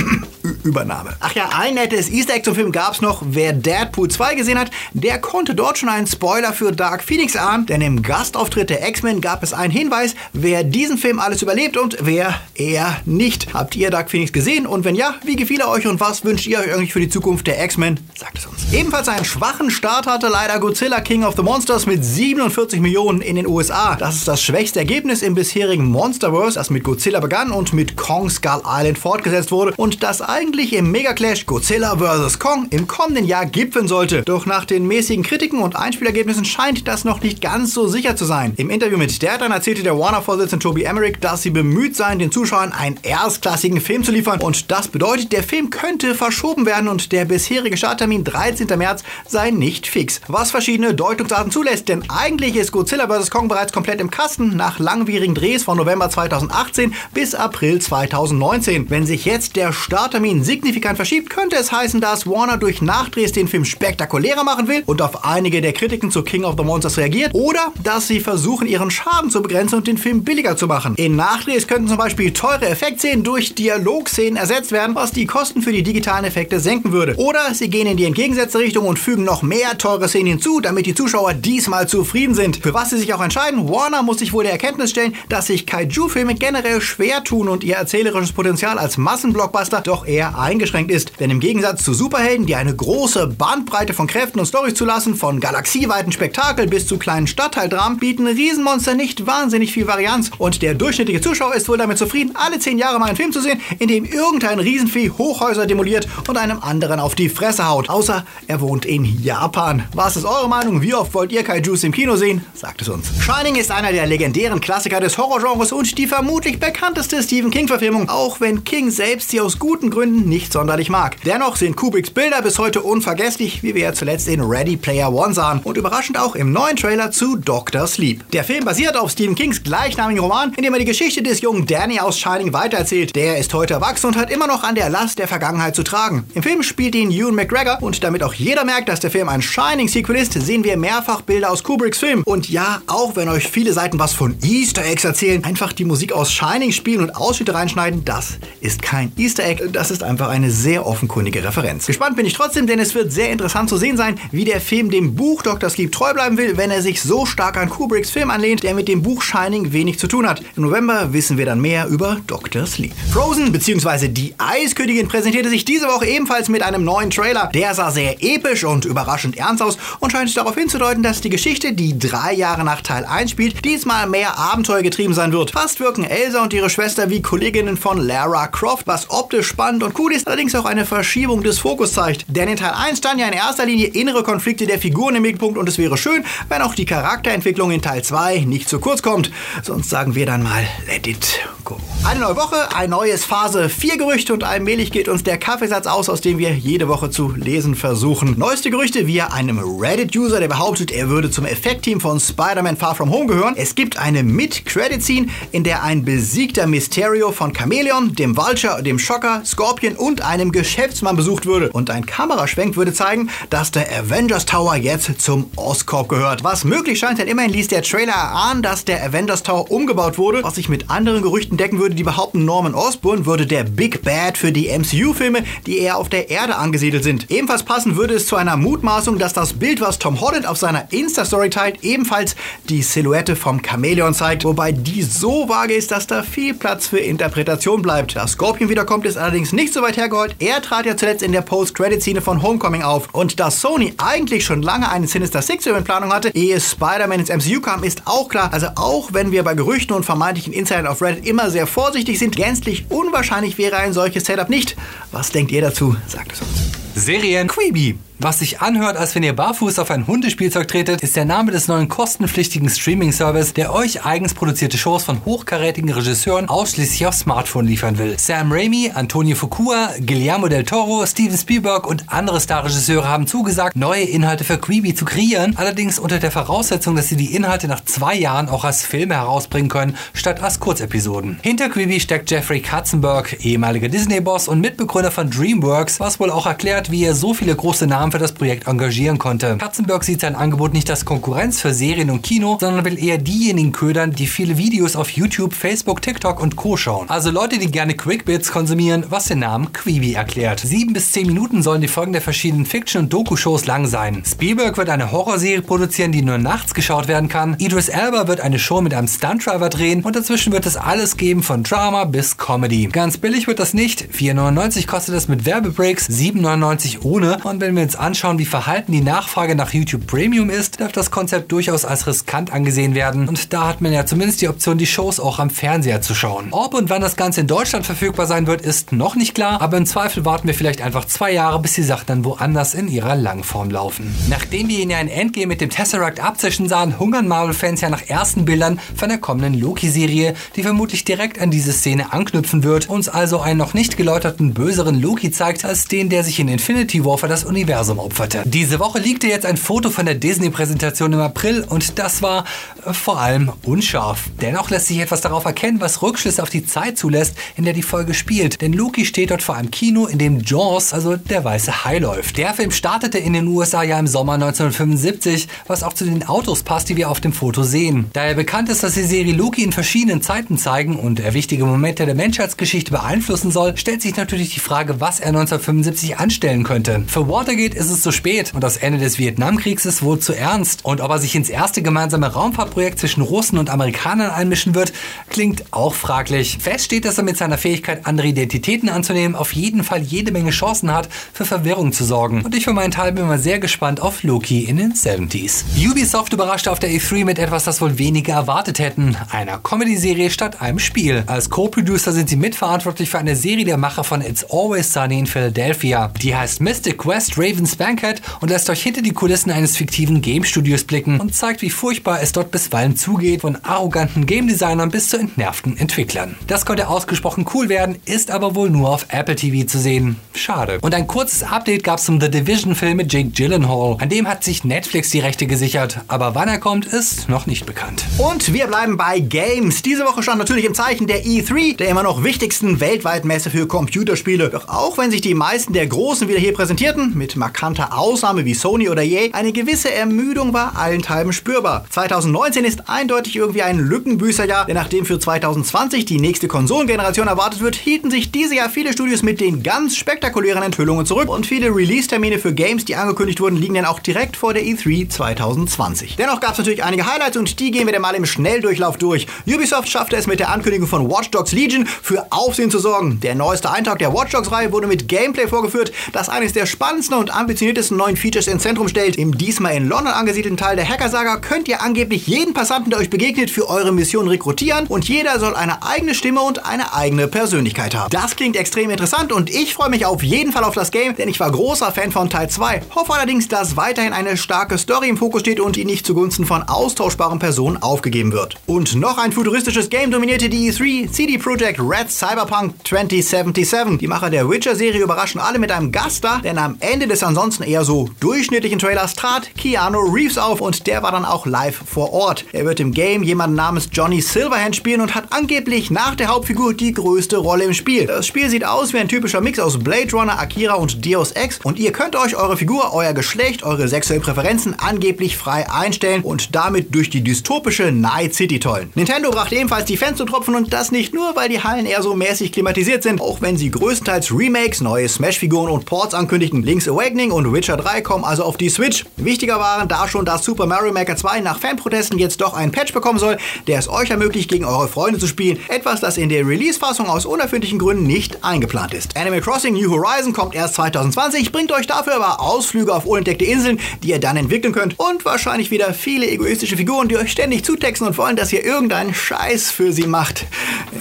Übernahme. 0.64 1.16
Ach 1.20 1.34
ja, 1.34 1.50
ein 1.56 1.74
nettes 1.74 2.10
Easter 2.10 2.34
Egg 2.34 2.44
zum 2.44 2.54
Film 2.54 2.72
gab 2.72 2.94
es 2.94 3.00
noch. 3.00 3.22
Wer 3.24 3.52
Deadpool 3.52 4.08
2 4.08 4.34
gesehen 4.34 4.58
hat, 4.58 4.70
der 4.92 5.20
konnte 5.20 5.54
dort 5.54 5.78
schon 5.78 5.88
einen 5.88 6.06
Spoiler 6.06 6.52
für 6.52 6.72
Dark 6.72 7.02
Phoenix 7.02 7.36
ahnen, 7.36 7.66
denn 7.66 7.80
im 7.80 8.02
Gastauftritt 8.02 8.70
der 8.70 8.86
X-Men 8.88 9.20
gab 9.20 9.42
es 9.42 9.52
einen 9.52 9.72
Hinweis, 9.72 10.14
wer 10.32 10.64
diesen 10.64 10.98
Film 10.98 11.19
alles 11.19 11.42
überlebt 11.42 11.76
und 11.76 11.98
wer 12.00 12.34
eher 12.54 12.96
nicht. 13.04 13.54
Habt 13.54 13.76
ihr 13.76 13.91
Dark 13.91 14.10
Phoenix 14.10 14.32
gesehen? 14.32 14.66
Und 14.66 14.84
wenn 14.84 14.94
ja, 14.94 15.14
wie 15.24 15.36
gefiel 15.36 15.60
er 15.60 15.69
euch 15.69 15.87
und 15.87 16.00
was 16.00 16.25
wünscht 16.25 16.47
ihr 16.47 16.58
euch 16.58 16.72
eigentlich 16.72 16.92
für 16.92 17.00
die 17.00 17.08
Zukunft 17.08 17.47
der 17.47 17.62
X-Men? 17.64 18.00
Sagt 18.16 18.38
es 18.38 18.47
uns. 18.47 18.72
Ebenfalls 18.72 19.08
einen 19.08 19.25
schwachen 19.25 19.70
Start 19.70 20.06
hatte 20.06 20.28
leider 20.28 20.58
Godzilla 20.58 21.00
King 21.00 21.25
of 21.25 21.37
the 21.37 21.42
Monsters 21.42 21.87
mit 21.87 22.04
47 22.04 22.81
Millionen 22.81 23.20
in 23.20 23.37
den 23.37 23.47
USA. 23.47 23.97
Das 23.97 24.16
ist 24.16 24.28
das 24.28 24.42
schwächste 24.42 24.78
Ergebnis 24.78 25.22
im 25.22 25.34
bisherigen 25.34 25.87
Monsterverse, 25.87 26.54
das 26.54 26.70
mit 26.70 26.84
Godzilla 26.84 27.20
begann 27.20 27.50
und 27.50 27.72
mit 27.72 27.97
Kong 27.97 28.28
Skull 28.28 28.62
Island 28.66 28.98
fortgesetzt 28.98 29.50
wurde 29.50 29.72
und 29.76 30.03
das 30.03 30.20
eigentlich 30.38 30.72
im 30.72 30.93
Megaclash 30.93 31.47
Godzilla 31.47 31.97
vs. 31.97 32.38
Kong 32.38 32.69
im 32.71 32.87
kommenden 32.87 33.25
Jahr 33.25 33.44
gipfeln 33.44 33.88
sollte. 33.88 34.22
Doch 34.22 34.47
nach 34.47 34.65
den 34.65 34.87
mäßigen 34.87 35.25
Kritiken 35.25 35.60
und 35.60 35.75
Einspielergebnissen 35.75 36.44
scheint 36.44 36.87
das 36.87 37.04
noch 37.04 37.22
nicht 37.22 37.41
ganz 37.41 37.75
so 37.75 37.88
sicher 37.88 38.15
zu 38.15 38.25
sein. 38.25 38.53
Im 38.56 38.71
Interview 38.71 38.99
mit 38.99 39.21
Deadline 39.21 39.50
erzählte 39.50 39.82
der 39.82 39.99
Warner-Vorsitzende 39.99 40.62
Toby 40.62 40.84
Emmerich, 40.84 41.16
dass 41.21 41.43
sie 41.43 41.50
bemüht 41.50 41.97
seien, 41.97 42.21
den 42.21 42.31
Zuschauern 42.31 42.71
einen 42.71 43.00
erstklassigen 43.03 43.81
Film 43.81 44.04
zu 44.04 44.12
liefern 44.12 44.41
und 44.41 44.71
das 44.71 44.87
bedeutet, 44.87 45.32
der 45.32 45.43
Film 45.43 45.71
könnte 45.71 46.15
verschoben 46.15 46.66
werden 46.66 46.88
und 46.88 47.10
der 47.10 47.25
bisherige 47.25 47.76
Starttermin 47.76 48.22
13. 48.22 48.69
März 48.78 49.03
sei 49.26 49.50
nicht 49.50 49.88
fix. 49.88 50.20
Was 50.28 50.53
verschiedene 50.53 50.94
Deutungsarten 50.94 51.50
zulässt, 51.50 51.88
denn 51.88 52.05
eigentlich 52.10 52.55
ist 52.55 52.70
Godzilla 52.70 53.09
vs. 53.09 53.31
Kong 53.31 53.49
bereits 53.49 53.72
komplett 53.72 54.00
im 54.00 54.12
Kasten 54.12 54.55
nach 54.55 54.78
langwierigen 54.78 55.34
Drehs 55.34 55.65
von 55.65 55.76
November 55.76 56.09
2018 56.09 56.94
bis 57.12 57.34
April 57.34 57.81
2019. 57.81 58.88
Wenn 58.88 59.05
sich 59.05 59.25
jetzt 59.25 59.56
der 59.56 59.72
Starttermin 60.19 60.43
signifikant 60.43 60.97
verschiebt, 60.97 61.31
könnte 61.31 61.55
es 61.55 61.71
heißen, 61.71 62.01
dass 62.01 62.27
Warner 62.27 62.56
durch 62.56 62.83
Nachdrehs 62.83 63.31
den 63.31 63.47
Film 63.47 63.65
spektakulärer 63.65 64.43
machen 64.43 64.67
will 64.67 64.83
und 64.84 65.01
auf 65.01 65.25
einige 65.25 65.61
der 65.61 65.73
Kritiken 65.73 66.11
zu 66.11 66.25
King 66.25 66.43
of 66.43 66.56
the 66.59 66.65
Monsters 66.65 66.97
reagiert 66.97 67.31
oder 67.34 67.73
dass 67.84 68.09
sie 68.09 68.19
versuchen, 68.19 68.67
ihren 68.67 68.91
Schaden 68.91 69.31
zu 69.31 69.41
begrenzen 69.43 69.77
und 69.77 69.87
den 69.87 69.97
Film 69.97 70.25
billiger 70.25 70.56
zu 70.56 70.67
machen. 70.67 70.97
In 70.97 71.15
Nachdrehs 71.15 71.69
könnten 71.69 71.87
zum 71.87 71.99
Beispiel 71.99 72.33
teure 72.33 72.67
Effektszenen 72.69 73.23
durch 73.23 73.55
Dialogszenen 73.55 74.34
ersetzt 74.34 74.73
werden, 74.73 74.97
was 74.97 75.12
die 75.12 75.25
Kosten 75.25 75.62
für 75.62 75.71
die 75.71 75.84
digitalen 75.84 76.25
Effekte 76.25 76.59
senken 76.59 76.91
würde. 76.91 77.15
Oder 77.17 77.55
sie 77.55 77.71
gehen 77.71 77.87
in 77.87 77.97
die 77.97 78.05
entgegengesetzte 78.05 78.59
Richtung 78.59 78.89
und 78.89 78.99
fügen 78.99 79.23
noch 79.23 79.43
mehr 79.43 79.79
teure 79.79 80.09
Szenen 80.09 80.27
hinzu, 80.27 80.59
damit 80.59 80.87
die 80.87 80.97
Zuschauer 80.97 81.35
diesmal 81.35 81.87
zufrieden 81.87 82.35
sind. 82.35 82.56
Für 82.56 82.75
was 82.75 82.91
sie 82.91 82.99
sich 82.99 83.15
auch 83.15 83.23
entscheiden, 83.23 83.69
Warner 83.69 84.03
muss 84.03 84.19
sich 84.19 84.33
wohl 84.33 84.43
der 84.43 84.53
Erkenntnis 84.53 84.91
stellen, 84.91 85.15
dass 85.29 85.47
sich 85.47 85.65
Kaiju-Filme 85.65 86.35
generell 86.35 86.81
schwer 86.81 87.23
tun 87.23 87.49
und 87.49 87.62
ihr 87.62 87.77
erzählerisches 87.77 88.33
Potenzial 88.33 88.79
als 88.79 88.97
Massenblockbuster 88.97 89.81
doch 89.83 90.07
eher 90.08 90.38
eingeschränkt 90.38 90.91
ist. 90.91 91.12
Denn 91.20 91.30
im 91.30 91.41
Gegensatz 91.41 91.84
zu 91.84 91.94
Superhelden, 91.94 92.46
die 92.46 92.56
eine 92.56 92.74
große 92.74 93.26
Bandbreite 93.28 93.92
von 93.92 94.06
Kräften 94.06 94.41
und 94.41 94.46
Storys 94.46 94.74
zulassen, 94.74 95.14
von 95.14 95.41
galaxieweiten 95.41 96.12
Spektakel 96.12 96.66
bis 96.66 96.86
zu 96.86 96.98
kleinen 96.98 97.26
Stadtteildramen, 97.26 97.98
bieten 97.98 98.26
Riesenmonster 98.26 98.94
nicht 98.94 99.26
wahnsinnig 99.26 99.72
viel 99.72 99.86
Varianz. 99.86 100.30
Und 100.38 100.62
der 100.62 100.74
durchschnittliche 100.74 101.20
Zuschauer 101.20 101.54
ist 101.54 101.69
wohl 101.69 101.78
damit 101.78 101.98
zufrieden, 101.98 102.34
alle 102.34 102.58
zehn 102.58 102.78
Jahre 102.78 102.98
mal 102.98 103.06
einen 103.06 103.16
Film 103.16 103.32
zu 103.32 103.41
sehen, 103.41 103.60
in 103.78 103.88
dem 103.88 104.04
irgendein 104.04 104.58
Riesenvieh 104.58 105.10
Hochhäuser 105.10 105.66
demoliert 105.66 106.08
und 106.26 106.38
einem 106.38 106.60
anderen 106.62 107.00
auf 107.00 107.14
die 107.14 107.28
Fresse 107.28 107.69
haut. 107.69 107.90
Außer 107.90 108.25
er 108.46 108.60
wohnt 108.60 108.86
in 108.86 109.04
Japan. 109.22 109.84
Was 109.92 110.16
ist 110.16 110.25
eure 110.25 110.48
Meinung? 110.48 110.82
Wie 110.82 110.94
oft 110.94 111.14
wollt 111.14 111.32
ihr 111.32 111.42
Kaijus 111.42 111.84
im 111.84 111.92
Kino 111.92 112.16
sehen? 112.16 112.44
Sagt 112.54 112.82
es 112.82 112.88
uns. 112.88 113.08
Shining 113.20 113.56
ist 113.56 113.70
einer 113.70 113.92
der 113.92 114.06
legendären 114.06 114.60
Klassiker 114.60 115.00
des 115.00 115.19
Horrorgenres 115.19 115.72
und 115.72 115.98
die 115.98 116.06
vermutlich 116.06 116.58
bekannteste 116.58 117.22
Stephen 117.22 117.50
King-Verfilmung, 117.50 118.08
auch 118.08 118.40
wenn 118.40 118.64
King 118.64 118.90
selbst 118.90 119.30
sie 119.30 119.40
aus 119.40 119.58
guten 119.58 119.90
Gründen 119.90 119.97
nicht 120.06 120.53
sonderlich 120.53 120.91
mag. 120.91 121.16
Dennoch 121.25 121.56
sind 121.56 121.76
Kubricks 121.76 122.10
Bilder 122.10 122.42
bis 122.42 122.59
heute 122.59 122.82
unvergesslich, 122.82 123.62
wie 123.62 123.75
wir 123.75 123.82
ja 123.82 123.92
zuletzt 123.92 124.28
in 124.28 124.41
Ready 124.41 124.76
Player 124.76 125.12
One 125.12 125.34
sahen 125.34 125.60
und 125.64 125.76
überraschend 125.76 126.19
auch 126.19 126.34
im 126.34 126.53
neuen 126.53 126.76
Trailer 126.76 127.10
zu 127.10 127.36
Doctor 127.36 127.86
Sleep. 127.86 128.31
Der 128.31 128.44
Film 128.44 128.64
basiert 128.64 128.97
auf 128.97 129.10
Stephen 129.10 129.34
Kings 129.34 129.62
gleichnamigen 129.62 130.22
Roman, 130.22 130.53
in 130.54 130.62
dem 130.62 130.72
er 130.72 130.78
die 130.78 130.84
Geschichte 130.84 131.22
des 131.22 131.41
jungen 131.41 131.66
Danny 131.66 132.00
aus 132.00 132.19
Shining 132.19 132.53
weitererzählt. 132.53 133.14
Der 133.16 133.38
ist 133.38 133.53
heute 133.54 133.75
erwachsen 133.75 134.06
und 134.06 134.16
hat 134.16 134.31
immer 134.31 134.47
noch 134.47 134.64
an 134.64 134.75
der 134.75 134.88
Last 134.88 135.19
der 135.19 135.28
Vergangenheit 135.28 135.76
zu 135.76 135.82
tragen. 135.82 136.25
Im 136.34 136.42
Film 136.42 136.62
spielt 136.62 136.94
ihn 136.94 137.10
Ewan 137.10 137.34
McGregor 137.34 137.78
und 137.81 138.03
damit 138.04 138.22
auch 138.22 138.34
jeder 138.34 138.64
merkt, 138.64 138.88
dass 138.88 139.00
der 139.00 139.10
Film 139.10 139.28
ein 139.28 139.42
Shining-Sequel 139.42 140.16
ist, 140.16 140.32
sehen 140.34 140.64
wir 140.64 140.76
mehrfach 140.76 141.22
Bilder 141.22 141.50
aus 141.50 141.62
Kubricks 141.62 141.98
Film. 141.98 142.22
Und 142.25 142.48
ja, 142.48 142.82
auch 142.87 143.16
wenn 143.16 143.28
euch 143.28 143.49
viele 143.49 143.73
Seiten 143.73 143.99
was 143.99 144.12
von 144.12 144.37
Easter 144.43 144.84
Eggs 144.84 145.05
erzählen, 145.05 145.44
einfach 145.44 145.73
die 145.73 145.84
Musik 145.84 146.12
aus 146.12 146.32
Shining 146.32 146.73
spielen 146.73 147.00
und 147.00 147.17
Ausschnitte 147.17 147.55
reinschneiden, 147.55 148.05
das 148.05 148.38
ist 148.61 148.82
kein 148.82 149.12
Easter 149.17 149.44
Egg, 149.44 149.64
das 149.73 149.88
ist 149.90 150.02
einfach 150.02 150.29
eine 150.29 150.50
sehr 150.50 150.87
offenkundige 150.87 151.43
Referenz. 151.44 151.87
Gespannt 151.87 152.17
bin 152.17 152.26
ich 152.26 152.35
trotzdem, 152.35 152.67
denn 152.67 152.79
es 152.79 152.94
wird 152.94 153.12
sehr 153.12 153.31
interessant 153.31 153.69
zu 153.69 153.76
sehen 153.76 153.96
sein, 153.96 154.19
wie 154.31 154.44
der 154.44 154.61
Film 154.61 154.90
dem 154.90 155.14
Buch 155.14 155.43
Dr. 155.43 155.70
Sleep 155.70 155.93
treu 155.93 156.12
bleiben 156.14 156.37
will, 156.37 156.56
wenn 156.56 156.70
er 156.70 156.82
sich 156.82 157.02
so 157.02 157.26
stark 157.26 157.56
an 157.56 157.69
Kubricks 157.69 158.11
Film 158.11 158.31
anlehnt, 158.31 158.62
der 158.62 158.75
mit 158.75 158.88
dem 158.88 159.02
Buch 159.02 159.23
Shining 159.23 159.73
wenig 159.73 159.99
zu 159.99 160.06
tun 160.06 160.29
hat. 160.29 160.43
Im 160.56 160.62
November 160.64 161.12
wissen 161.12 161.38
wir 161.38 161.46
dann 161.46 161.61
mehr 161.61 161.87
über 161.88 162.19
Dr. 162.26 162.67
Sleep. 162.67 162.93
Frozen 163.12 163.52
bzw. 163.52 164.08
die 164.08 164.35
Eiskönigin 164.38 165.08
präsentierte 165.08 165.49
sich 165.49 165.64
diese 165.64 165.87
Woche 165.87 166.06
ebenfalls 166.06 166.49
mit 166.49 166.62
einem 166.62 166.85
neuen 166.85 167.11
Trailer. 167.11 167.50
Der 167.55 167.75
sah 167.75 167.90
sehr 167.90 168.23
episch 168.23 168.64
und 168.64 168.85
überraschend 168.85 169.37
ernst 169.37 169.62
aus 169.62 169.79
und 170.00 170.12
scheint 170.12 170.37
darauf 170.37 170.55
hinzudeuten, 170.55 171.02
dass 171.02 171.20
die 171.20 171.31
Geschichte, 171.31 171.73
die 171.73 171.99
drei 171.99 172.32
Jahre 172.32 172.64
nach 172.64 172.82
Teil 172.82 173.05
1 173.05 173.31
spielt, 173.31 173.64
diesmal 173.64 174.06
mehr 174.06 174.38
Abenteuer 174.38 174.82
getrieben 174.82 175.14
sein 175.14 175.32
wird. 175.32 175.52
Fast 175.52 175.81
wirken 175.81 176.05
Elsa 176.05 176.43
und 176.43 176.52
ihre 176.52 176.70
Schwester 176.70 177.11
wie 177.11 177.23
Kolleginnen 177.23 177.76
von 177.76 177.99
Lara 177.99 178.46
Croft, 178.46 178.87
was 178.87 179.11
optisch 179.11 179.49
spannend 179.49 179.77
spannend 179.78 179.82
und 179.82 179.98
cool 179.98 180.12
ist, 180.12 180.26
allerdings 180.26 180.54
auch 180.54 180.64
eine 180.64 180.84
Verschiebung 180.84 181.42
des 181.42 181.58
Fokus 181.58 181.92
zeigt. 181.92 182.25
Denn 182.28 182.48
in 182.48 182.56
Teil 182.56 182.72
1 182.75 182.98
stand 182.98 183.20
ja 183.20 183.26
in 183.26 183.32
erster 183.32 183.66
Linie 183.66 183.88
innere 183.88 184.22
Konflikte 184.22 184.66
der 184.66 184.78
Figuren 184.78 185.14
im 185.16 185.22
Mittelpunkt 185.22 185.58
und 185.58 185.69
es 185.69 185.78
wäre 185.78 185.96
schön, 185.96 186.25
wenn 186.48 186.62
auch 186.62 186.75
die 186.75 186.84
Charakterentwicklung 186.84 187.70
in 187.70 187.82
Teil 187.82 188.02
2 188.02 188.40
nicht 188.40 188.69
zu 188.69 188.80
kurz 188.80 189.02
kommt. 189.02 189.30
Sonst 189.62 189.90
sagen 189.90 190.14
wir 190.14 190.26
dann 190.26 190.42
mal, 190.42 190.64
let 190.86 191.06
it 191.06 191.40
go. 191.64 191.78
Eine 192.04 192.20
neue 192.20 192.36
Woche, 192.36 192.75
ein 192.75 192.90
neues 192.90 193.25
Phase 193.25 193.69
4 193.69 193.98
Gerücht 193.98 194.30
und 194.30 194.44
allmählich 194.44 194.92
geht 194.92 195.08
uns 195.08 195.25
der 195.25 195.38
Kaffeesatz 195.38 195.86
aus, 195.86 196.08
aus 196.08 196.20
dem 196.20 196.38
wir 196.38 196.54
jede 196.54 196.88
Woche 196.88 197.10
zu 197.10 197.32
lesen 197.36 197.75
versuchen. 197.75 198.38
Neueste 198.38 198.70
Gerüchte 198.70 199.06
via 199.06 199.28
einem 199.28 199.58
Reddit-User, 199.58 200.40
der 200.40 200.48
behauptet, 200.48 200.90
er 200.90 201.08
würde 201.08 201.30
zum 201.30 201.44
Effektteam 201.44 202.00
von 202.00 202.19
Spider-Man 202.19 202.76
Far 202.76 202.94
From 202.94 203.10
Home 203.10 203.26
gehören. 203.26 203.54
Es 203.56 203.75
gibt 203.75 203.98
eine 203.98 204.22
Mid-Credit-Scene, 204.22 205.26
in 205.52 205.64
der 205.64 205.82
ein 205.82 206.04
besiegter 206.04 206.66
Mysterio 206.66 207.32
von 207.32 207.52
Chameleon, 207.52 208.14
dem 208.14 208.36
Vulture, 208.36 208.82
dem 208.82 208.98
Schocker, 208.98 209.42
Scorpion 209.44 209.68
und 209.97 210.23
einem 210.23 210.53
Geschäftsmann 210.53 211.17
besucht 211.17 211.47
würde. 211.47 211.70
Und 211.70 211.91
ein 211.91 212.06
Kameraschwenk 212.06 212.76
würde 212.76 212.93
zeigen, 212.93 213.31
dass 213.50 213.70
der 213.70 213.87
Avengers 213.99 214.47
Tower 214.47 214.76
jetzt 214.76 215.20
zum 215.20 215.50
Oscorp 215.56 216.09
gehört. 216.09 216.44
Was 216.44 216.65
möglich 216.65 216.99
scheint, 216.99 217.19
denn 217.19 217.29
immerhin 217.29 217.53
ließ 217.53 217.69
der 217.69 217.82
Trailer 217.82 218.12
erahnen, 218.12 218.62
dass 218.62 218.85
der 218.85 219.05
Avengers 219.05 219.43
Tower 219.43 219.70
umgebaut 219.70 220.19
wurde, 220.19 220.43
was 220.43 220.55
sich 220.55 220.69
mit 220.69 220.91
anderen 220.91 221.23
Gerüchten 221.23 221.56
decken 221.56 221.79
würde, 221.79 221.94
die 221.94 222.03
behaupten, 222.03 222.44
Norman 222.44 222.75
Osborn 222.75 223.26
würde 223.26 223.47
der 223.47 223.65
Big 223.65 224.03
Bad 224.03 224.38
für 224.38 224.53
die 224.53 224.69
MCU-Filme, 224.69 225.44
die 225.67 225.79
eher 225.79 225.99
auf 225.99 226.09
der 226.09 226.31
Erde 226.31 226.56
angesiedelt 226.56 227.05
sind. 227.05 227.31
Ebenfalls 227.31 227.62
passen 227.62 227.97
würde 227.97 228.14
es 228.14 228.26
zu 228.26 228.37
einer 228.37 228.56
Mutmaßung, 228.56 229.19
dass 229.19 229.32
das 229.32 229.53
Bild, 229.53 229.81
was 229.81 229.99
Tom 229.99 230.21
Holland 230.21 230.47
auf 230.47 230.56
seiner 230.56 230.91
Insta-Story 230.93 231.50
teilt, 231.50 231.82
ebenfalls 231.82 232.37
die 232.69 232.82
Silhouette 232.82 233.37
vom 233.37 233.61
Chameleon 233.62 234.14
zeigt, 234.14 234.44
wobei 234.44 234.73
die 234.73 235.03
so 235.03 235.49
vage 235.49 235.75
ist, 235.75 235.91
dass 235.91 236.06
da 236.06 236.23
viel 236.23 236.55
Platz 236.55 236.87
für 236.87 236.99
Interpretation 236.99 237.82
bleibt. 237.82 238.17
Dass 238.17 238.32
Scorpion 238.32 238.71
wiederkommt, 238.71 239.05
ist 239.05 239.17
allerdings 239.19 239.53
nicht 239.53 239.57
so 239.72 239.82
weit 239.82 239.96
hergeholt. 239.96 240.37
Er 240.38 240.62
trat 240.62 240.87
ja 240.87 240.96
zuletzt 240.96 241.22
in 241.22 241.32
der 241.32 241.43
Post-Credit-Szene 241.43 242.20
von 242.20 242.43
Homecoming 242.43 242.82
auf. 242.82 243.08
Und 243.12 243.40
dass 243.40 243.60
Sony 243.60 243.93
eigentlich 243.99 244.44
schon 244.44 244.62
lange 244.62 244.88
einen 244.88 245.08
Sinister 245.08 245.43
Six-Film 245.43 245.78
in 245.78 245.84
Planung 245.84 246.12
hatte, 246.12 246.28
ehe 246.28 246.60
Spider-Man 246.60 247.20
ins 247.20 247.28
MCU 247.28 247.60
kam, 247.60 247.82
ist 247.82 248.02
auch 248.05 248.28
klar. 248.28 248.52
Also 248.52 248.69
auch 248.76 249.12
wenn 249.12 249.32
wir 249.32 249.43
bei 249.43 249.55
Gerüchten 249.55 249.96
und 249.96 250.05
vermeintlichen 250.05 250.52
Insidern 250.52 250.87
auf 250.87 251.02
Reddit 251.02 251.26
immer 251.26 251.50
sehr 251.50 251.66
vorsichtig 251.66 252.20
sind, 252.20 252.37
gänzlich 252.37 252.87
unwahrscheinlich 252.88 253.58
wäre 253.58 253.76
ein 253.78 253.93
solches 253.93 254.26
Setup 254.26 254.49
nicht. 254.49 254.76
Was 255.10 255.32
denkt 255.32 255.50
ihr 255.50 255.61
dazu? 255.61 255.96
Sagt 256.06 256.32
es 256.32 256.40
uns. 256.40 256.88
Serien 256.99 257.47
Queeby. 257.47 257.97
Was 258.21 258.41
sich 258.41 258.61
anhört, 258.61 258.97
als 258.97 259.15
wenn 259.15 259.23
ihr 259.23 259.33
barfuß 259.33 259.79
auf 259.79 259.93
ein 259.93 260.09
Hundespielzeug 260.09 260.67
tretet, 260.67 261.03
ist 261.05 261.15
der 261.15 261.25
Name 261.25 261.53
des 261.53 261.69
neuen 261.69 261.87
kostenpflichtigen 261.87 262.69
Streaming-Service, 262.69 263.55
der 263.55 263.73
euch 263.73 264.05
eigens 264.05 264.35
produzierte 264.35 264.77
Shows 264.77 265.05
von 265.05 265.25
hochkarätigen 265.25 265.89
Regisseuren 265.93 266.49
ausschließlich 266.49 267.06
auf 267.06 267.15
Smartphone 267.15 267.67
liefern 267.67 267.97
will. 267.97 268.17
Sam 268.19 268.50
Raimi, 268.50 268.91
Antonio 268.93 269.37
Fukua, 269.37 269.91
Guillermo 270.05 270.49
del 270.49 270.65
Toro, 270.65 271.06
Steven 271.06 271.39
Spielberg 271.39 271.87
und 271.87 272.06
andere 272.09 272.41
Starregisseure 272.41 273.06
haben 273.06 273.29
zugesagt, 273.29 273.77
neue 273.77 274.03
Inhalte 274.03 274.43
für 274.43 274.59
Quibi 274.59 274.97
zu 274.97 275.05
kreieren, 275.05 275.55
allerdings 275.56 276.00
unter 276.00 276.19
der 276.19 276.33
Voraussetzung, 276.33 276.97
dass 276.97 277.06
sie 277.06 277.17
die 277.17 277.37
Inhalte 277.37 277.69
nach 277.69 277.85
zwei 277.85 278.17
Jahren 278.17 278.49
auch 278.49 278.65
als 278.65 278.83
Filme 278.85 279.15
herausbringen 279.15 279.71
können, 279.71 279.97
statt 280.12 280.43
als 280.43 280.59
Kurzepisoden. 280.59 281.39
Hinter 281.43 281.69
Quibi 281.69 282.00
steckt 282.00 282.33
Jeffrey 282.33 282.62
Katzenberg, 282.62 283.45
ehemaliger 283.45 283.89
Disney-Boss 283.89 284.49
und 284.49 284.61
Mitbegründer 284.61 285.12
von 285.12 285.31
DreamWorks, 285.31 286.00
was 286.00 286.19
wohl 286.19 286.33
auch 286.33 286.47
erklärt, 286.47 286.88
wie 286.90 287.05
er 287.05 287.14
so 287.14 287.35
viele 287.35 287.55
große 287.55 287.87
Namen 287.87 288.12
für 288.12 288.19
das 288.19 288.32
Projekt 288.32 288.67
engagieren 288.67 289.19
konnte. 289.19 289.56
Katzenberg 289.58 290.05
sieht 290.05 290.20
sein 290.20 290.35
Angebot 290.35 290.73
nicht 290.73 290.90
als 290.90 291.05
Konkurrenz 291.05 291.61
für 291.61 291.75
Serien 291.75 292.11
und 292.11 292.23
Kino, 292.23 292.58
sondern 292.61 292.85
will 292.85 293.02
eher 293.02 293.19
diejenigen 293.19 293.73
ködern, 293.73 294.12
die 294.12 294.26
viele 294.26 294.58
Videos 294.58 294.96
auf 294.96 295.11
YouTube, 295.11 295.55
Facebook, 295.55 296.02
TikTok 296.02 296.40
und 296.40 296.56
Co. 296.56 296.76
schauen. 296.76 297.08
Also 297.08 297.31
Leute, 297.31 297.58
die 297.58 297.70
gerne 297.70 297.94
Quickbits 297.94 298.50
konsumieren, 298.50 299.05
was 299.08 299.25
den 299.25 299.40
Namen 299.40 299.73
Quibi 299.73 300.14
erklärt. 300.14 300.61
Sieben 300.61 300.93
bis 300.93 301.12
zehn 301.12 301.26
Minuten 301.26 301.62
sollen 301.62 301.81
die 301.81 301.88
Folgen 301.88 302.12
der 302.12 302.23
verschiedenen 302.23 302.67
Fiction- 302.67 303.02
und 303.02 303.12
Doku-Shows 303.12 303.67
lang 303.67 303.87
sein. 303.87 304.23
Spielberg 304.26 304.76
wird 304.79 304.88
eine 304.88 305.12
Horrorserie 305.12 305.62
produzieren, 305.62 306.12
die 306.12 306.23
nur 306.23 306.38
nachts 306.38 306.75
geschaut 306.75 307.08
werden 307.08 307.29
kann. 307.29 307.56
Idris 307.58 307.88
Elba 307.88 308.29
wird 308.29 308.40
eine 308.40 308.58
Show 308.58 308.81
mit 308.81 308.94
einem 308.94 309.08
Stuntdriver 309.08 309.69
drehen 309.69 310.02
und 310.02 310.17
dazwischen 310.17 310.52
wird 310.52 310.67
es 310.67 310.76
alles 310.76 311.17
geben 311.17 311.43
von 311.43 311.62
Drama 311.62 312.05
bis 312.05 312.37
Comedy. 312.37 312.87
Ganz 312.87 313.19
billig 313.19 313.46
wird 313.46 313.58
das 313.58 313.75
nicht. 313.75 314.08
4,99 314.12 314.87
kostet 314.87 315.14
es 315.14 315.29
mit 315.29 315.44
Werbebreaks, 315.44 316.08
7,99 316.08 316.77
ohne. 317.04 317.38
Und 317.44 317.60
wenn 317.60 317.75
wir 317.76 317.82
uns 317.82 317.96
anschauen, 317.96 318.38
wie 318.38 318.44
verhalten 318.44 318.92
die 318.92 319.00
Nachfrage 319.00 319.54
nach 319.54 319.72
YouTube 319.72 320.06
Premium 320.06 320.50
ist, 320.50 320.80
darf 320.80 320.92
das 320.92 321.10
Konzept 321.10 321.52
durchaus 321.52 321.84
als 321.84 322.06
riskant 322.06 322.52
angesehen 322.52 322.94
werden. 322.94 323.28
Und 323.28 323.52
da 323.52 323.69
hat 323.69 323.80
man 323.80 323.92
ja 323.92 324.06
zumindest 324.06 324.40
die 324.40 324.48
Option, 324.48 324.78
die 324.78 324.86
Shows 324.86 325.20
auch 325.20 325.38
am 325.38 325.50
Fernseher 325.50 326.00
zu 326.00 326.14
schauen. 326.14 326.48
Ob 326.50 326.75
und 326.75 326.90
wann 326.90 327.02
das 327.02 327.16
Ganze 327.16 327.40
in 327.40 327.46
Deutschland 327.46 327.86
verfügbar 327.86 328.26
sein 328.26 328.46
wird, 328.46 328.60
ist 328.60 328.92
noch 328.92 329.16
nicht 329.16 329.34
klar, 329.34 329.60
aber 329.60 329.76
im 329.76 329.86
Zweifel 329.86 330.25
warten 330.25 330.46
wir 330.46 330.54
vielleicht 330.54 330.82
einfach 330.82 331.04
zwei 331.04 331.32
Jahre, 331.32 331.60
bis 331.60 331.75
die 331.75 331.82
Sachen 331.82 332.06
dann 332.06 332.25
woanders 332.25 332.75
in 332.75 332.88
ihrer 332.88 333.16
Langform 333.16 333.70
laufen. 333.70 334.14
Nachdem 334.28 334.69
wir 334.69 334.78
ihn 334.78 334.90
ja 334.90 334.98
in 334.98 335.08
Endgame 335.08 335.46
mit 335.46 335.60
dem 335.60 335.70
Tesseract 335.70 336.20
abzischen 336.20 336.69
sahen, 336.69 336.98
hungern 336.98 337.28
Marvel-Fans 337.28 337.80
ja 337.80 337.90
nach 337.90 338.02
ersten 338.06 338.44
Bildern 338.44 338.80
von 338.94 339.08
der 339.08 339.19
kommenden 339.19 339.54
Loki-Serie, 339.54 340.34
die 340.56 340.62
vermutlich 340.62 341.04
direkt 341.04 341.40
an 341.40 341.50
diese 341.50 341.72
Szene 341.72 342.12
anknüpfen 342.12 342.64
wird, 342.64 342.88
uns 342.88 343.08
also 343.08 343.40
einen 343.40 343.58
noch 343.58 343.75
nicht 343.75 343.96
geläuterten 343.96 344.54
böseren 344.54 345.00
Loki 345.00 345.30
zeigt, 345.30 345.64
als 345.64 345.86
den, 345.86 346.08
der 346.08 346.25
sich 346.25 346.40
in 346.40 346.48
Infinity 346.58 347.05
War 347.05 347.19
für 347.19 347.28
das 347.28 347.44
Universum 347.44 348.00
opferte. 348.00 348.43
Diese 348.44 348.81
Woche 348.81 348.99
liegte 348.99 349.28
jetzt 349.28 349.46
ein 349.46 349.56
Foto 349.56 349.90
von 349.90 350.06
der 350.06 350.16
Disney-Präsentation 350.16 351.12
im 351.12 351.20
April 351.20 351.64
und 351.69 352.00
das 352.00 352.20
war 352.20 352.44
äh, 352.84 352.93
vor 352.93 353.20
allem 353.20 353.52
unscharf. 353.62 354.25
Dennoch 354.40 354.69
lässt 354.69 354.88
sich 354.88 354.99
etwas 354.99 355.20
darauf 355.20 355.44
erkennen, 355.44 355.81
was 355.81 356.02
Rückschlüsse 356.02 356.43
auf 356.43 356.50
die 356.50 356.66
Zeit 356.66 356.99
zulässt, 356.99 357.37
in 357.56 357.64
der 357.64 357.75
die 357.75 357.82
Folge 357.82 358.12
spielt. 358.12 358.60
Denn 358.60 358.72
Loki 358.72 359.05
steht 359.05 359.31
dort 359.31 359.40
vor 359.40 359.55
einem 359.55 359.70
Kino, 359.70 360.06
in 360.06 360.19
dem 360.19 360.40
Jaws, 360.40 360.93
also 360.93 361.14
der 361.14 361.44
weiße 361.44 361.84
Hai 361.84 362.00
läuft. 362.00 362.38
Der 362.38 362.52
Film 362.55 362.72
startete 362.72 363.19
in 363.19 363.34
den 363.34 363.46
USA 363.46 363.84
ja 363.84 363.96
im 363.96 364.08
Sommer 364.08 364.32
1975, 364.32 365.46
was 365.69 365.84
auch 365.84 365.93
zu 365.93 366.06
den 366.06 366.26
Autos 366.26 366.64
passt, 366.64 366.88
die 366.88 366.96
wir 366.96 367.08
auf 367.08 367.20
dem 367.20 367.32
Foto 367.32 367.62
sehen. 367.62 368.06
Da 368.14 368.25
er 368.25 368.34
bekannt 368.34 368.69
ist, 368.69 368.82
dass 368.82 368.94
die 368.94 369.04
Serie 369.04 369.32
Loki 369.32 369.62
in 369.62 369.70
verschiedenen 369.70 370.22
Zeiten 370.22 370.58
zeigen 370.58 370.96
und 370.96 371.20
er 371.20 371.34
wichtige 371.34 371.64
Momente 371.64 372.04
der 372.04 372.16
Menschheitsgeschichte 372.16 372.90
beeinflussen 372.90 373.52
soll, 373.52 373.76
stellt 373.76 374.02
sich 374.02 374.16
natürlich 374.16 374.54
die 374.54 374.61
Frage, 374.61 375.00
was 375.00 375.20
er 375.20 375.28
1975 375.28 376.19
anstellen 376.49 376.65
könnte. 376.65 377.05
Für 377.06 377.29
Watergate 377.29 377.77
ist 377.77 377.91
es 377.91 378.03
zu 378.03 378.11
spät 378.11 378.53
und 378.55 378.62
das 378.62 378.79
Ende 378.79 378.99
des 378.99 379.19
Vietnamkriegs 379.19 379.85
ist 379.85 380.03
wohl 380.03 380.19
zu 380.19 380.33
ernst. 380.33 380.85
Und 380.85 381.00
ob 381.00 381.11
er 381.11 381.19
sich 381.19 381.35
ins 381.35 381.50
erste 381.50 381.83
gemeinsame 381.83 382.27
Raumfahrtprojekt 382.27 382.99
zwischen 382.99 383.23
Russen 383.23 383.59
und 383.59 383.71
Amerikanern 383.71 384.31
einmischen 384.31 384.75
wird, 384.75 384.93
klingt 385.29 385.65
auch 385.73 385.95
fraglich. 385.95 386.59
Fest 386.61 386.87
steht, 386.87 387.05
dass 387.05 387.19
er 387.19 387.25
mit 387.25 387.37
seiner 387.37 387.59
Fähigkeit, 387.59 388.06
andere 388.06 388.29
Identitäten 388.29 388.89
anzunehmen, 388.89 389.37
auf 389.37 389.53
jeden 389.53 389.85
Fall 389.85 390.00
jede 390.00 390.33
Menge 390.33 390.50
Chancen 390.50 390.93
hat, 390.93 391.09
für 391.33 391.45
Verwirrung 391.45 391.93
zu 391.93 392.05
sorgen. 392.05 392.43
Und 392.43 392.55
ich 392.55 392.65
für 392.65 392.73
meinen 392.73 392.93
Teil 392.93 393.12
bin 393.12 393.27
mal 393.27 393.39
sehr 393.39 393.59
gespannt 393.59 394.00
auf 394.00 394.23
Loki 394.23 394.65
in 394.65 394.79
den 394.79 394.95
70s. 394.95 395.65
Ubisoft 395.87 396.33
überraschte 396.33 396.71
auf 396.71 396.79
der 396.79 396.91
E3 396.91 397.25
mit 397.25 397.39
etwas, 397.39 397.65
das 397.65 397.81
wohl 397.81 397.99
wenige 397.99 398.33
erwartet 398.33 398.79
hätten. 398.79 399.17
Einer 399.31 399.59
Comedy-Serie 399.59 400.31
statt 400.31 400.62
einem 400.62 400.78
Spiel. 400.78 401.25
Als 401.26 401.50
Co-Producer 401.50 402.12
sind 402.12 402.31
sie 402.31 402.37
mitverantwortlich 402.37 403.11
für 403.11 403.19
eine 403.19 403.37
Serie 403.37 403.64
der 403.64 403.76
Macher 403.76 404.05
von 404.05 404.23
It's 404.23 404.45
Always 404.50 404.93
Sunny 404.93 405.19
in 405.19 405.26
Philadelphia. 405.26 406.11
Die 406.23 406.38
heißt 406.38 406.61
Mystic 406.61 406.99
Quest 406.99 407.37
Raven's 407.37 407.75
Banquet 407.75 408.23
und 408.40 408.50
lässt 408.50 408.71
euch 408.71 408.83
hinter 408.83 409.02
die 409.02 409.12
Kulissen 409.12 409.50
eines 409.50 409.76
fiktiven 409.76 410.21
Game-Studios 410.21 410.85
blicken 410.85 411.18
und 411.18 411.35
zeigt, 411.35 411.62
wie 411.62 411.71
furchtbar 411.71 412.21
es 412.23 412.30
dort 412.30 412.52
bisweilen 412.52 412.97
zugeht, 412.97 413.40
von 413.40 413.59
arroganten 413.64 414.25
Game-Designern 414.25 414.90
bis 414.90 415.09
zu 415.09 415.18
entnervten 415.18 415.76
Entwicklern. 415.76 416.37
Das 416.47 416.64
konnte 416.64 416.87
ausgesprochen 416.87 417.45
cool 417.54 417.68
werden, 417.68 417.97
ist 418.04 418.30
aber 418.30 418.54
wohl 418.54 418.71
nur 418.71 418.88
auf 418.88 419.07
Apple 419.09 419.35
TV 419.35 419.66
zu 419.66 419.78
sehen. 419.78 420.16
Schade. 420.33 420.78
Und 420.80 420.95
ein 420.95 421.09
kurzes 421.09 421.42
Update 421.42 421.83
gab 421.83 421.99
es 421.99 422.04
zum 422.04 422.21
The 422.21 422.30
Division-Film 422.30 422.99
mit 422.99 423.12
Jake 423.12 423.30
Gyllenhaal. 423.30 423.97
An 423.99 424.09
dem 424.09 424.28
hat 424.28 424.45
sich 424.45 424.62
Netflix 424.62 425.11
die 425.11 425.21
Rechte 425.21 425.49
gesichert, 425.49 426.02
aber 426.07 426.37
wann 426.37 426.49
er 426.49 426.59
kommt, 426.59 426.87
ist 426.87 427.28
noch 427.28 427.47
nicht 427.47 427.66
bekannt. 427.66 428.04
Und 428.18 428.52
wir 428.52 428.68
bleiben 428.68 428.97
bei 428.97 429.18
Games. 429.18 429.83
Diese 429.83 430.04
Woche 430.04 430.23
stand 430.23 430.38
natürlich 430.38 430.66
im 430.66 430.75
Zeichen 430.75 431.09
der 431.09 431.25
E3, 431.25 431.76
der 431.76 431.88
immer 431.88 432.04
noch 432.04 432.23
wichtigsten 432.23 432.78
weltweiten 432.78 433.26
Messe 433.26 433.50
für 433.50 433.66
Computerspiele. 433.66 434.50
Doch 434.50 434.68
auch 434.68 434.99
wenn 434.99 435.11
sich 435.11 435.21
die 435.21 435.35
meisten 435.35 435.73
der 435.73 435.88
Großen 435.88 436.27
wieder 436.28 436.38
hier 436.38 436.52
präsentierten, 436.52 437.16
mit 437.16 437.37
markanter 437.37 437.97
Ausnahme 437.97 438.44
wie 438.44 438.54
Sony 438.54 438.88
oder 438.88 439.02
EA, 439.02 439.30
eine 439.32 439.52
gewisse 439.52 439.92
Ermüdung 439.92 440.52
war 440.52 440.76
allenthalben 440.76 441.32
spürbar. 441.32 441.85
2019 441.90 442.64
ist 442.64 442.88
eindeutig 442.88 443.37
irgendwie 443.37 443.62
ein 443.62 443.78
Lückenbüßerjahr, 443.78 444.66
denn 444.66 444.75
nachdem 444.75 445.06
für 445.06 445.18
2020 445.18 446.04
die 446.04 446.20
nächste 446.20 446.47
Konsolengeneration 446.47 447.28
erwartet 447.28 447.61
wird, 447.61 447.76
hielten 447.76 448.11
sich 448.11 448.30
diese 448.30 448.54
Jahr 448.54 448.68
viele 448.68 448.92
Studios 448.92 449.23
mit 449.23 449.40
den 449.40 449.62
ganz 449.62 449.97
spektakulären 449.97 450.62
Enthüllungen 450.62 451.06
zurück 451.06 451.30
und 451.30 451.47
viele 451.47 451.75
Release-Termine 451.75 452.38
für 452.38 452.52
Games, 452.52 452.85
die 452.85 452.97
angekündigt 452.97 453.40
wurden, 453.40 453.56
liegen 453.56 453.75
dann 453.75 453.87
auch 453.87 454.00
direkt 454.00 454.37
vor 454.37 454.52
der 454.52 454.64
E3 454.64 455.08
2020. 455.08 456.16
Dennoch 456.16 456.40
gab 456.40 456.52
es 456.52 456.58
natürlich 456.58 456.85
einige 456.85 457.06
Highlights 457.06 457.37
und 457.37 457.58
die 457.58 457.70
gehen 457.70 457.87
wir 457.87 457.92
dann 457.92 458.02
mal 458.02 458.14
im 458.14 458.26
Schnelldurchlauf 458.26 458.99
durch. 458.99 459.26
Ubisoft 459.47 459.88
schaffte 459.88 460.16
es 460.16 460.26
mit 460.26 460.40
der 460.40 460.50
Ankündigung 460.50 460.88
von 460.88 461.11
Watch 461.11 461.30
Dogs 461.30 461.52
Legion 461.52 461.87
für 461.87 462.26
Aufsehen 462.30 462.70
zu 462.70 462.78
sorgen. 462.78 463.20
Der 463.20 463.35
neueste 463.35 463.70
Eintrag 463.70 463.99
der 463.99 464.12
Watch 464.12 464.32
Dogs-Reihe 464.32 464.73
wurde 464.73 464.87
mit 464.87 465.08
Gameplay 465.08 465.49
vorgeführt, 465.49 465.92
das 466.18 466.28
eines 466.28 466.52
der 466.52 466.66
spannendsten 466.66 467.16
und 467.16 467.32
ambitioniertesten 467.32 467.96
neuen 467.96 468.16
Features 468.16 468.48
ins 468.48 468.64
Zentrum 468.64 468.88
stellt. 468.88 469.14
Im 469.14 469.38
diesmal 469.38 469.76
in 469.76 469.88
London 469.88 470.12
angesiedelten 470.12 470.56
Teil 470.56 470.75
der 470.75 470.88
Hacker-Saga 470.88 471.37
könnt 471.37 471.68
ihr 471.68 471.80
angeblich 471.80 472.26
jeden 472.26 472.54
Passanten, 472.54 472.90
der 472.90 472.98
euch 472.98 473.08
begegnet, 473.08 473.50
für 473.50 473.68
eure 473.68 473.92
Mission 473.92 474.26
rekrutieren 474.26 474.88
und 474.88 475.08
jeder 475.08 475.38
soll 475.38 475.54
eine 475.54 475.84
eigene 475.84 476.16
Stimme 476.16 476.40
und 476.40 476.66
eine 476.66 476.92
eigene 476.92 477.28
Persönlichkeit 477.28 477.94
haben. 477.94 478.10
Das 478.10 478.34
klingt 478.34 478.56
extrem 478.56 478.90
interessant 478.90 479.30
und 479.30 479.48
ich 479.48 479.75
freue 479.75 479.90
mich 479.90 480.06
auf 480.06 480.25
jeden 480.25 480.50
Fall 480.50 480.64
auf 480.64 480.75
das 480.75 480.90
Game, 480.90 481.14
denn 481.14 481.28
ich 481.28 481.38
war 481.38 481.52
großer 481.52 481.92
Fan 481.92 482.10
von 482.10 482.28
Teil 482.28 482.50
2. 482.50 482.82
Hoffe 482.96 483.14
allerdings, 483.14 483.46
dass 483.46 483.76
weiterhin 483.76 484.12
eine 484.12 484.37
starke 484.37 484.76
Story 484.76 485.08
im 485.08 485.18
Fokus 485.18 485.42
steht 485.42 485.60
und 485.60 485.76
die 485.76 485.84
nicht 485.84 486.04
zugunsten 486.04 486.46
von 486.46 486.64
austauschbaren 486.64 487.38
Personen 487.38 487.80
aufgegeben 487.80 488.32
wird. 488.32 488.56
Und 488.66 488.96
noch 488.96 489.18
ein 489.18 489.30
futuristisches 489.30 489.88
Game 489.88 490.10
dominierte 490.10 490.48
die 490.48 490.72
E3, 490.72 491.12
CD 491.12 491.38
Projekt 491.38 491.78
Red 491.78 492.10
Cyberpunk 492.10 492.75
2077. 492.84 493.98
Die 493.98 494.08
Macher 494.08 494.30
der 494.30 494.50
Witcher-Serie 494.50 495.00
überraschen 495.00 495.40
alle 495.40 495.60
mit 495.60 495.70
einem 495.70 495.92
Gast 495.92 496.08
da, 496.09 496.38
denn 496.38 496.59
am 496.59 496.77
Ende 496.81 497.07
des 497.07 497.23
ansonsten 497.23 497.62
eher 497.62 497.85
so 497.85 498.09
durchschnittlichen 498.21 498.79
Trailers 498.79 499.15
trat 499.15 499.55
Keanu 499.57 499.99
Reeves 499.99 500.38
auf 500.38 500.61
und 500.61 500.87
der 500.87 501.03
war 501.03 501.12
dann 501.12 501.25
auch 501.25 501.47
live 501.47 501.81
vor 501.87 502.12
Ort. 502.12 502.45
Er 502.53 502.65
wird 502.65 502.81
im 502.81 502.93
Game 502.93 503.23
jemanden 503.23 503.57
namens 503.57 503.88
Johnny 503.93 504.21
Silverhand 504.21 504.75
spielen 504.75 505.00
und 505.00 505.15
hat 505.15 505.27
angeblich 505.31 505.91
nach 505.91 506.15
der 506.15 506.29
Hauptfigur 506.29 506.75
die 506.75 506.93
größte 506.93 507.37
Rolle 507.37 507.65
im 507.65 507.75
Spiel. 507.75 508.07
Das 508.07 508.27
Spiel 508.27 508.49
sieht 508.49 508.65
aus 508.65 508.93
wie 508.93 508.99
ein 508.99 509.09
typischer 509.09 509.41
Mix 509.41 509.59
aus 509.59 509.79
Blade 509.79 510.11
Runner, 510.12 510.38
Akira 510.38 510.75
und 510.75 511.05
Deus 511.05 511.33
Ex 511.33 511.61
und 511.62 511.79
ihr 511.79 511.93
könnt 511.93 512.17
euch 512.17 512.37
eure 512.37 512.57
Figur, 512.57 512.95
euer 512.95 513.12
Geschlecht, 513.12 513.62
eure 513.62 513.87
sexuellen 513.88 514.23
Präferenzen 514.23 514.75
angeblich 514.79 515.37
frei 515.37 515.71
einstellen 515.71 516.23
und 516.23 516.55
damit 516.55 516.95
durch 516.95 517.11
die 517.11 517.23
dystopische 517.23 517.93
Night 517.93 518.35
City 518.35 518.59
tollen. 518.59 518.91
Nintendo 518.95 519.31
brachte 519.31 519.57
ebenfalls 519.57 519.85
die 519.85 519.97
Fans 519.97 520.19
zu 520.19 520.25
Tropfen 520.25 520.55
und 520.55 520.73
das 520.73 520.91
nicht 520.91 521.15
nur, 521.15 521.37
weil 521.37 521.49
die 521.49 521.62
Hallen 521.62 521.87
eher 521.87 522.03
so 522.03 522.15
mäßig 522.15 522.53
klimatisiert 522.53 523.03
sind, 523.03 523.21
auch 523.21 523.41
wenn 523.41 523.57
sie 523.57 523.71
größtenteils 523.71 524.33
Remakes, 524.33 524.81
neue 524.81 525.09
Smash-Figuren 525.09 525.71
und 525.71 525.87
Ports 525.99 526.14
ankündigten. 526.14 526.62
Link's 526.62 526.87
Awakening 526.87 527.33
und 527.33 527.52
Witcher 527.52 527.76
3 527.76 528.02
kommen 528.02 528.23
also 528.23 528.45
auf 528.45 528.57
die 528.57 528.69
Switch. 528.69 529.05
Wichtiger 529.17 529.59
waren 529.59 529.88
da 529.88 530.07
schon, 530.07 530.25
dass 530.25 530.45
Super 530.45 530.64
Mario 530.64 530.93
Maker 530.93 531.17
2 531.17 531.40
nach 531.40 531.59
Fanprotesten 531.59 532.21
jetzt 532.21 532.40
doch 532.40 532.55
einen 532.55 532.71
Patch 532.71 532.93
bekommen 532.93 533.19
soll, 533.19 533.37
der 533.67 533.81
es 533.81 533.88
euch 533.88 534.09
ermöglicht, 534.09 534.49
gegen 534.49 534.64
eure 534.64 534.87
Freunde 534.87 535.19
zu 535.19 535.26
spielen. 535.26 535.59
Etwas, 535.67 536.00
das 536.00 536.17
in 536.17 536.28
der 536.28 536.47
Release-Fassung 536.47 537.09
aus 537.09 537.26
unerfindlichen 537.26 537.81
Gründen 537.81 538.05
nicht 538.05 538.45
eingeplant 538.45 538.95
ist. 538.95 539.17
Animal 539.17 539.40
Crossing 539.40 539.75
New 539.75 539.90
Horizon 539.90 540.33
kommt 540.33 540.55
erst 540.55 540.75
2020, 540.75 541.50
bringt 541.50 541.73
euch 541.73 541.88
dafür 541.88 542.14
aber 542.14 542.40
Ausflüge 542.40 542.95
auf 542.95 543.05
unentdeckte 543.05 543.47
Inseln, 543.47 543.81
die 544.05 544.11
ihr 544.11 544.21
dann 544.21 544.37
entwickeln 544.37 544.73
könnt 544.73 545.00
und 545.00 545.25
wahrscheinlich 545.25 545.73
wieder 545.73 545.93
viele 545.95 546.31
egoistische 546.31 546.76
Figuren, 546.76 547.09
die 547.09 547.17
euch 547.17 547.33
ständig 547.33 547.64
zutexten 547.64 548.07
und 548.07 548.17
wollen, 548.19 548.37
dass 548.37 548.52
ihr 548.52 548.64
irgendeinen 548.64 549.14
Scheiß 549.14 549.73
für 549.73 549.93
sie 549.93 550.07
macht. 550.07 550.47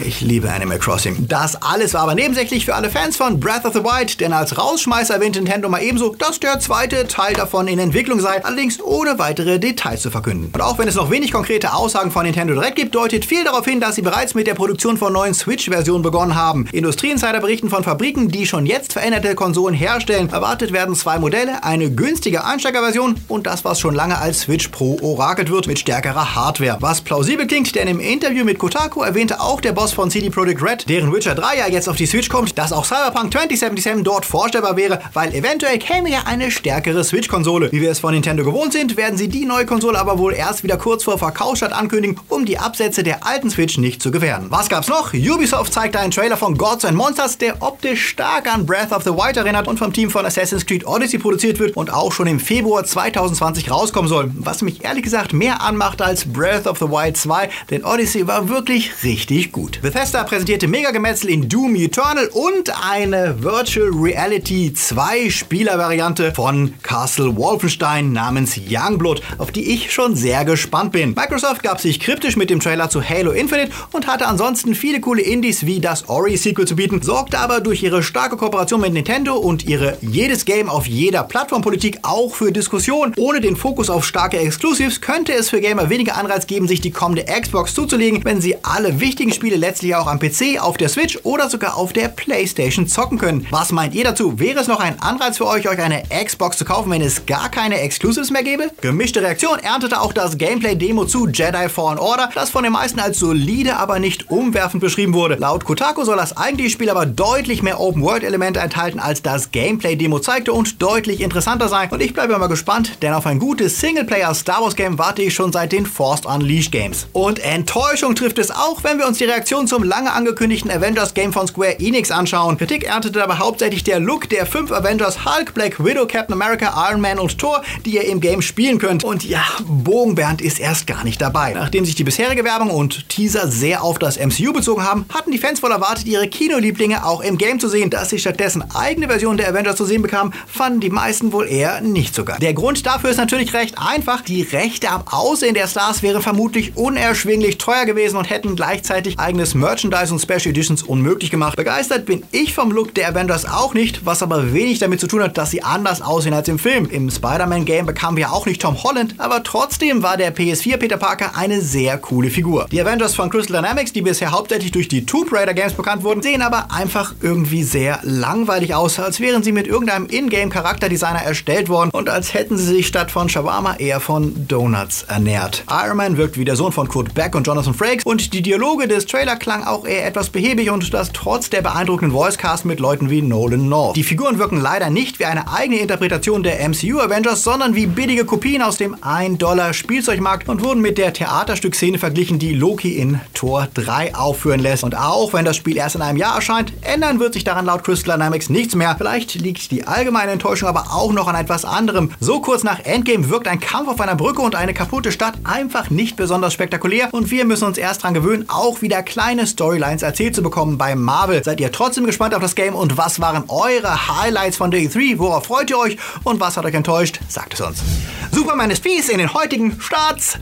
Ich 0.04 0.22
liebe 0.22 0.52
Animal 0.52 0.80
Crossing. 0.80 1.28
Das 1.28 1.62
alles 1.62 1.94
war 1.94 2.02
aber 2.02 2.16
nebensächlich 2.16 2.66
für 2.66 2.74
alle 2.74 2.90
Fans 2.90 3.16
von 3.16 3.40
Breath 3.40 3.64
of 3.64 3.74
the 3.74 3.84
Wild, 3.84 4.20
denn 4.22 4.34
als 4.34 4.58
Rausschmeißer 4.88 5.16
erwähnt 5.16 5.36
Nintendo 5.36 5.68
mal 5.68 5.84
ebenso, 5.84 6.16
dass 6.16 6.40
der 6.40 6.62
zweite 6.62 7.08
Teil 7.08 7.34
davon 7.34 7.68
in 7.68 7.78
Entwicklung 7.78 8.22
sei, 8.22 8.44
allerdings 8.46 8.82
ohne 8.82 9.20
weitere 9.20 9.60
Details 9.60 10.02
zu 10.02 10.10
verkünden. 10.10 10.50
Und 10.54 10.62
auch 10.62 10.80
wenn 10.80 10.88
es 10.88 10.96
noch 10.96 11.12
wenig 11.12 11.34
konkrete 11.34 11.74
Aussagen 11.74 12.10
von 12.10 12.24
Nintendo 12.24 12.54
direkt 12.54 12.78
gibt, 12.78 12.96
deutet 12.96 13.26
viel 13.26 13.44
darauf 13.44 13.66
hin, 13.66 13.82
dass 13.82 13.96
sie 13.96 14.02
bereits 14.02 14.34
mit 14.34 14.48
der 14.48 14.54
Produktion 14.54 14.98
von 14.98 15.12
neuen 15.12 15.34
Switch-Versionen 15.34 16.04
begonnen 16.04 16.36
haben. 16.36 16.68
Industrieinsider 16.72 17.42
berichten 17.42 17.70
von 17.70 17.84
Fabriken, 17.84 18.30
die 18.30 18.48
schon 18.48 18.66
jetzt 18.66 18.94
veränderte 18.94 19.36
Konsolen 19.36 19.76
herstellen. 19.76 20.30
Erwartet 20.30 20.72
werden 20.72 20.96
zwei 20.96 21.20
Modelle, 21.20 21.66
eine 21.66 21.92
günstige 21.92 22.46
Einsteigerversion 22.46 23.20
und 23.28 23.46
das, 23.46 23.66
was 23.66 23.82
schon 23.82 23.94
lange 23.94 24.18
als 24.18 24.42
Switch 24.42 24.70
Pro 24.70 24.98
orakelt 25.02 25.52
wird, 25.52 25.68
mit 25.68 25.80
stärkerer 25.80 26.36
Hardware. 26.36 26.78
Was 26.80 27.02
plausibel 27.02 27.46
klingt, 27.46 27.76
denn 27.76 27.90
im 27.90 28.00
Interview 28.00 28.46
mit 28.46 28.58
Kotaku 28.58 29.02
erwähnte 29.02 29.42
auch 29.42 29.60
der 29.60 29.74
Boss 29.74 29.92
von 29.92 30.10
CD 30.10 30.30
Projekt 30.30 30.64
Red, 30.64 30.88
deren 30.88 31.14
Witcher 31.14 31.36
3 31.36 31.58
ja 31.58 31.68
jetzt 31.68 31.90
auf 31.90 31.98
die 31.98 32.06
Switch 32.06 32.30
kommt, 32.30 32.58
dass 32.58 32.72
auch 32.72 32.86
Cyberpunk 32.86 33.34
2077 33.34 34.04
dort 34.06 34.26
vorstellbar 34.26 34.77
wäre, 34.78 35.02
weil 35.14 35.34
eventuell 35.34 35.78
käme 35.80 36.10
ja 36.10 36.22
eine 36.26 36.52
stärkere 36.52 37.04
Switch-Konsole. 37.04 37.72
Wie 37.72 37.82
wir 37.82 37.92
es 37.92 38.00
von 38.00 38.14
Nintendo 38.14 38.44
gewohnt 38.44 38.74
sind, 38.74 38.96
werden 38.96 39.18
sie 39.18 39.28
die 39.28 39.46
neue 39.46 39.66
Konsole 39.66 40.00
aber 40.00 40.18
wohl 40.18 40.34
erst 40.34 40.64
wieder 40.64 40.78
kurz 40.78 41.04
vor 41.04 41.18
Verkaufsstart 41.18 41.74
ankündigen, 41.74 42.20
um 42.30 42.46
die 42.46 42.58
Absätze 42.58 43.04
der 43.04 43.26
alten 43.26 43.50
Switch 43.50 43.78
nicht 43.78 44.02
zu 44.02 44.12
gewähren. 44.12 44.46
Was 44.50 44.70
gab's 44.70 44.88
noch? 44.88 45.14
Ubisoft 45.14 45.74
zeigte 45.74 46.00
einen 46.00 46.12
Trailer 46.12 46.38
von 46.38 46.58
Gods 46.58 46.86
and 46.86 46.96
Monsters, 46.96 47.38
der 47.38 47.62
optisch 47.62 48.08
stark 48.08 48.54
an 48.54 48.66
Breath 48.66 48.92
of 48.92 49.04
the 49.04 49.10
Wild 49.10 49.38
erinnert 49.38 49.68
und 49.68 49.78
vom 49.80 49.92
Team 49.92 50.10
von 50.10 50.26
Assassin's 50.26 50.66
Creed 50.66 50.86
Odyssey 50.86 51.18
produziert 51.18 51.60
wird 51.60 51.76
und 51.76 51.92
auch 51.92 52.12
schon 52.12 52.28
im 52.28 52.40
Februar 52.40 52.84
2020 52.84 53.72
rauskommen 53.72 54.08
soll. 54.08 54.32
Was 54.36 54.62
mich 54.62 54.84
ehrlich 54.86 55.04
gesagt 55.04 55.34
mehr 55.34 55.62
anmacht 55.62 56.02
als 56.02 56.26
Breath 56.26 56.68
of 56.68 56.78
the 56.78 56.86
Wild 56.86 57.18
2, 57.18 57.50
denn 57.72 57.84
Odyssey 57.84 58.28
war 58.28 58.50
wirklich 58.50 59.04
richtig 59.04 59.52
gut. 59.52 59.82
Bethesda 59.82 60.24
präsentierte 60.24 60.68
Mega-Gemetzel 60.68 61.30
in 61.30 61.50
Doom 61.50 61.76
Eternal 61.76 62.28
und 62.34 62.72
eine 62.84 63.42
Virtual 63.42 63.90
Reality 63.90 64.57
2 64.66 65.30
Spieler-Variante 65.30 66.34
von 66.34 66.74
Castle 66.82 67.38
Wolfenstein 67.38 68.12
namens 68.12 68.58
Youngblood, 68.58 69.22
auf 69.38 69.52
die 69.52 69.72
ich 69.74 69.94
schon 69.94 70.16
sehr 70.16 70.46
gespannt 70.46 70.92
bin. 70.92 71.14
Microsoft 71.14 71.62
gab 71.62 71.80
sich 71.80 72.00
kryptisch 72.00 72.36
mit 72.36 72.50
dem 72.50 72.60
Trailer 72.60 72.90
zu 72.90 73.08
Halo 73.08 73.32
Infinite 73.32 73.72
und 73.92 74.08
hatte 74.08 74.28
ansonsten 74.28 74.74
viele 74.74 75.00
coole 75.00 75.22
Indies 75.22 75.66
wie 75.68 75.80
das 75.80 76.10
Ori-Sequel 76.10 76.68
zu 76.68 76.76
bieten, 76.76 77.02
sorgte 77.04 77.38
aber 77.38 77.62
durch 77.62 77.84
ihre 77.84 78.02
starke 78.02 78.36
Kooperation 78.36 78.82
mit 78.82 78.94
Nintendo 78.94 79.36
und 79.36 79.66
ihre 79.66 79.98
jedes 80.02 80.44
Game 80.46 80.70
auf 80.70 80.88
jeder 80.88 81.24
Plattformpolitik 81.24 82.00
auch 82.02 82.34
für 82.34 82.52
Diskussion. 82.52 83.14
Ohne 83.18 83.42
den 83.42 83.56
Fokus 83.56 83.92
auf 83.92 84.06
starke 84.06 84.40
Exclusives 84.40 85.02
könnte 85.02 85.34
es 85.34 85.50
für 85.50 85.62
Gamer 85.62 85.92
weniger 85.92 86.18
Anreiz 86.18 86.48
geben, 86.48 86.68
sich 86.68 86.82
die 86.82 86.92
kommende 86.92 87.26
Xbox 87.26 87.76
zuzulegen, 87.76 88.26
wenn 88.26 88.42
sie 88.42 88.56
alle 88.64 89.00
wichtigen 89.00 89.32
Spiele 89.32 89.56
letztlich 89.56 89.96
auch 89.96 90.08
am 90.08 90.20
PC, 90.20 90.60
auf 90.60 90.78
der 90.78 90.90
Switch 90.90 91.20
oder 91.24 91.48
sogar 91.48 91.78
auf 91.78 91.94
der 91.94 92.08
Playstation 92.08 92.88
zocken 92.88 93.20
können. 93.20 93.46
Was 93.52 93.72
meint 93.72 93.94
ihr 93.94 94.04
dazu? 94.04 94.40
Wäre 94.48 94.62
es 94.62 94.68
noch 94.68 94.80
ein 94.80 95.02
Anreiz 95.02 95.36
für 95.36 95.46
euch, 95.46 95.68
euch 95.68 95.78
eine 95.78 96.04
Xbox 96.24 96.56
zu 96.56 96.64
kaufen, 96.64 96.90
wenn 96.90 97.02
es 97.02 97.26
gar 97.26 97.50
keine 97.50 97.82
Exclusives 97.82 98.32
mehr 98.32 98.44
gäbe? 98.44 98.72
Gemischte 98.80 99.22
Reaktion 99.22 99.60
erntete 99.60 100.00
auch 100.00 100.14
das 100.14 100.38
Gameplay-Demo 100.38 101.04
zu 101.04 101.28
Jedi 101.28 101.68
Fallen 101.68 102.00
Order, 102.00 102.30
das 102.34 102.50
von 102.50 102.64
den 102.64 102.72
meisten 102.72 103.02
als 103.02 103.20
solide, 103.20 103.76
aber 103.76 104.00
nicht 104.00 104.30
umwerfend 104.30 104.80
beschrieben 104.80 105.14
wurde. 105.14 105.36
Laut 105.36 105.66
Kotaku 105.66 106.06
soll 106.06 106.16
das 106.16 106.38
eigentliche 106.38 106.70
Spiel 106.70 106.90
aber 106.90 107.06
deutlich 107.06 107.62
mehr 107.62 107.82
Open-World-Elemente 107.82 108.62
enthalten, 108.62 109.02
als 109.02 109.22
das 109.22 109.52
Gameplay-Demo 109.52 110.20
zeigte 110.20 110.54
und 110.54 110.82
deutlich 110.82 111.20
interessanter 111.20 111.68
sein. 111.68 111.90
Und 111.90 112.02
ich 112.02 112.14
bleibe 112.14 112.40
mal 112.40 112.48
gespannt, 112.48 113.00
denn 113.02 113.12
auf 113.12 113.26
ein 113.26 113.40
gutes 113.40 113.82
Singleplayer-Star 113.82 114.62
Wars-Game 114.62 114.98
warte 114.98 115.24
ich 115.24 115.34
schon 115.34 115.52
seit 115.52 115.74
den 115.74 115.86
Forced 115.86 116.26
Unleashed 116.26 116.72
Games. 116.72 117.08
Und 117.12 117.40
Enttäuschung 117.40 118.16
trifft 118.16 118.38
es 118.38 118.52
auch, 118.52 118.86
wenn 118.86 118.98
wir 118.98 119.08
uns 119.08 119.18
die 119.18 119.26
Reaktion 119.26 119.68
zum 119.68 119.84
lange 119.84 120.14
angekündigten 120.14 120.72
Avengers-Game 120.72 121.34
von 121.34 121.48
Square 121.48 121.82
Enix 121.82 122.12
anschauen. 122.12 122.58
Kritik 122.58 122.86
erntete 122.86 123.22
aber 123.22 123.40
hauptsächlich 123.40 123.84
der 123.84 124.00
Look 124.00 124.30
der 124.30 124.37
fünf 124.46 124.72
Avengers 124.72 125.26
Hulk, 125.26 125.54
Black 125.54 125.84
Widow, 125.84 126.06
Captain 126.06 126.34
America, 126.34 126.88
Iron 126.90 127.02
Man 127.02 127.20
und 127.20 127.38
Thor, 127.38 127.64
die 127.86 127.96
ihr 127.96 128.06
im 128.06 128.20
Game 128.20 128.42
spielen 128.42 128.80
könnt. 128.80 129.04
Und 129.04 129.24
ja, 129.24 129.44
Bogenbernd 129.66 130.42
ist 130.42 130.60
erst 130.60 130.88
gar 130.88 131.04
nicht 131.04 131.22
dabei. 131.22 131.54
Nachdem 131.54 131.86
sich 131.86 131.96
die 131.96 132.04
bisherige 132.04 132.44
Werbung 132.44 132.70
und 132.70 133.10
Teaser 133.10 133.48
sehr 133.48 133.84
auf 133.84 134.00
das 134.00 134.18
MCU 134.18 134.54
bezogen 134.54 134.84
haben, 134.84 135.06
hatten 135.14 135.32
die 135.32 135.38
Fans 135.38 135.64
wohl 135.64 135.72
erwartet, 135.72 136.06
ihre 136.06 136.28
Kinolieblinge 136.28 137.06
auch 137.06 137.22
im 137.22 137.38
Game 137.38 137.60
zu 137.60 137.70
sehen. 137.70 137.90
Dass 137.90 138.10
sie 138.10 138.20
stattdessen 138.20 138.64
eigene 138.76 139.08
Versionen 139.08 139.38
der 139.38 139.50
Avengers 139.50 139.78
zu 139.78 139.86
sehen 139.86 140.02
bekamen, 140.02 140.34
fanden 140.48 140.80
die 140.80 140.90
meisten 140.90 141.32
wohl 141.32 141.48
eher 141.48 141.82
nicht 141.82 142.14
sogar. 142.14 142.40
Der 142.40 142.54
Grund 142.54 142.86
dafür 142.86 143.10
ist 143.10 143.18
natürlich 143.18 143.54
recht 143.54 143.78
einfach. 143.78 144.22
Die 144.22 144.42
Rechte 144.42 144.90
am 144.90 145.08
Aussehen 145.08 145.54
der 145.54 145.68
Stars 145.68 146.04
wären 146.04 146.22
vermutlich 146.22 146.76
unerschwinglich 146.76 147.58
teuer 147.58 147.86
gewesen 147.86 148.18
und 148.18 148.30
hätten 148.30 148.56
gleichzeitig 148.56 149.20
eigenes 149.20 149.56
Merchandise 149.56 150.14
und 150.14 150.20
Special 150.20 150.48
Editions 150.48 150.84
unmöglich 150.84 151.32
gemacht. 151.32 151.56
Begeistert 151.56 152.06
bin 152.06 152.24
ich 152.32 152.54
vom 152.54 152.72
Look 152.72 152.94
der 152.94 153.10
Avengers 153.10 153.46
auch 153.46 153.74
nicht, 153.74 154.06
was 154.06 154.22
aber 154.28 154.54
wenig 154.54 154.80
damit 154.80 155.00
zu 155.00 155.08
tun 155.08 155.24
hat, 155.24 155.38
dass 155.38 155.52
sie 155.52 155.64
anders 155.64 156.02
aussehen 156.02 156.34
als 156.34 156.50
im 156.50 156.60
Film. 156.60 156.90
Im 156.90 157.10
Spider-Man-Game 157.10 157.86
bekamen 157.86 158.18
wir 158.18 158.34
auch 158.34 158.46
nicht 158.46 158.62
Tom 158.62 158.84
Holland, 158.84 159.16
aber 159.20 159.42
trotzdem 159.42 160.04
war 160.04 160.18
der 160.18 160.36
PS4 160.36 160.76
Peter 160.76 160.98
Parker 160.98 161.38
eine 161.38 161.62
sehr 161.62 161.98
coole 161.98 162.30
Figur. 162.30 162.68
Die 162.70 162.82
Avengers 162.82 163.16
von 163.16 163.30
Crystal 163.30 163.62
Dynamics, 163.62 163.94
die 163.94 164.02
bisher 164.02 164.32
hauptsächlich 164.32 164.74
durch 164.74 164.90
die 164.90 165.06
Tomb 165.06 165.32
Raider 165.32 165.54
Games 165.54 165.72
bekannt 165.72 166.04
wurden, 166.04 166.22
sehen 166.22 166.42
aber 166.42 166.72
einfach 166.72 167.16
irgendwie 167.22 167.64
sehr 167.64 168.00
langweilig 168.04 168.76
aus, 168.76 169.00
als 169.00 169.22
wären 169.22 169.44
sie 169.44 169.54
mit 169.54 169.66
irgendeinem 169.66 170.08
Ingame-Charakterdesigner 170.10 171.24
erstellt 171.24 171.70
worden 171.70 171.92
und 171.94 172.10
als 172.10 172.34
hätten 172.34 172.58
sie 172.58 172.66
sich 172.66 172.88
statt 172.88 173.12
von 173.12 173.30
Shawarma 173.30 173.78
eher 173.78 174.02
von 174.02 174.46
Donuts 174.50 175.04
ernährt. 175.04 175.64
Iron 175.70 175.96
Man 175.96 176.18
wirkt 176.18 176.38
wie 176.38 176.44
der 176.44 176.58
Sohn 176.58 176.74
von 176.74 176.90
Kurt 176.90 177.14
Beck 177.14 177.34
und 177.34 177.48
Jonathan 177.48 177.74
Frakes 177.74 178.04
und 178.04 178.34
die 178.34 178.42
Dialoge 178.42 178.90
des 178.90 179.06
Trailer 179.06 179.38
klangen 179.38 179.66
auch 179.66 179.88
eher 179.88 180.06
etwas 180.06 180.30
behäbig 180.30 180.70
und 180.70 180.94
das 180.94 181.14
trotz 181.14 181.50
der 181.50 181.62
beeindruckenden 181.62 182.14
Voicecast 182.14 182.66
mit 182.66 182.82
Leuten 182.82 183.10
wie 183.10 183.22
Nolan 183.22 183.70
North. 183.70 183.96
Die 183.96 184.04
Figuren 184.18 184.40
wirken 184.40 184.60
leider 184.60 184.90
nicht 184.90 185.20
wie 185.20 185.26
eine 185.26 185.48
eigene 185.48 185.80
Interpretation 185.80 186.42
der 186.42 186.68
MCU 186.68 187.00
Avengers, 187.00 187.44
sondern 187.44 187.76
wie 187.76 187.86
billige 187.86 188.26
Kopien 188.26 188.64
aus 188.64 188.78
dem 188.78 188.96
1-Dollar 188.96 189.76
Spielzeugmarkt 189.76 190.50
und 190.50 190.64
wurden 190.64 190.82
mit 190.82 190.98
der 190.98 191.14
Theaterstückszene 191.14 192.00
verglichen, 192.00 192.40
die 192.40 192.56
Loki 192.56 192.98
in 192.98 193.22
Tor 193.36 193.68
3 193.76 194.16
aufführen 194.16 194.60
lässt. 194.60 194.84
Und 194.84 194.98
auch 194.98 195.34
wenn 195.34 195.46
das 195.46 195.56
Spiel 195.56 195.78
erst 195.78 195.98
in 195.98 196.02
einem 196.02 196.18
Jahr 196.18 196.34
erscheint, 196.34 196.74
ändern 196.82 197.20
wird 197.20 197.36
sich 197.36 197.44
daran 197.44 197.68
laut 197.68 197.84
Crystal 197.84 198.18
Dynamics 198.18 198.50
nichts 198.50 198.74
mehr. 198.74 198.96
Vielleicht 198.98 199.36
liegt 199.36 199.70
die 199.70 199.86
allgemeine 199.86 200.32
Enttäuschung 200.32 200.68
aber 200.68 200.96
auch 200.96 201.14
noch 201.14 201.28
an 201.28 201.36
etwas 201.36 201.64
anderem. 201.64 202.10
So 202.20 202.42
kurz 202.42 202.64
nach 202.64 202.80
Endgame 202.86 203.30
wirkt 203.30 203.48
ein 203.48 203.60
Kampf 203.60 203.88
auf 203.88 204.02
einer 204.02 204.16
Brücke 204.16 204.42
und 204.42 204.56
eine 204.56 204.74
kaputte 204.74 205.12
Stadt 205.12 205.36
einfach 205.44 205.92
nicht 205.92 206.16
besonders 206.16 206.54
spektakulär 206.54 207.10
und 207.12 207.30
wir 207.30 207.46
müssen 207.46 207.66
uns 207.66 207.78
erst 207.78 208.02
daran 208.02 208.16
gewöhnen, 208.16 208.46
auch 208.48 208.82
wieder 208.82 209.04
kleine 209.04 209.46
Storylines 209.46 210.02
erzählt 210.02 210.34
zu 210.34 210.42
bekommen 210.42 210.80
bei 210.80 210.96
Marvel. 210.96 211.44
Seid 211.44 211.60
ihr 211.60 211.72
trotzdem 211.72 212.08
gespannt 212.08 212.34
auf 212.34 212.42
das 212.42 212.56
Game 212.56 212.74
und 212.74 212.98
was 212.98 213.20
waren 213.20 213.44
eure 213.50 214.07
Highlights 214.08 214.58
von 214.58 214.72
der 214.72 214.82
E3? 214.82 215.18
Worauf 215.18 215.46
freut 215.46 215.70
ihr 215.70 215.78
euch 215.78 215.98
und 216.24 216.40
was 216.40 216.58
hat 216.58 216.66
euch 216.66 216.74
enttäuscht? 216.74 217.20
Sagt 217.28 217.54
es 217.54 217.62
uns. 217.62 217.84
Superman 218.32 218.72
ist 218.72 218.84
fies 218.84 219.10
in 219.10 219.18
den 219.18 219.34
heutigen 219.34 219.80
Starts 219.80 220.38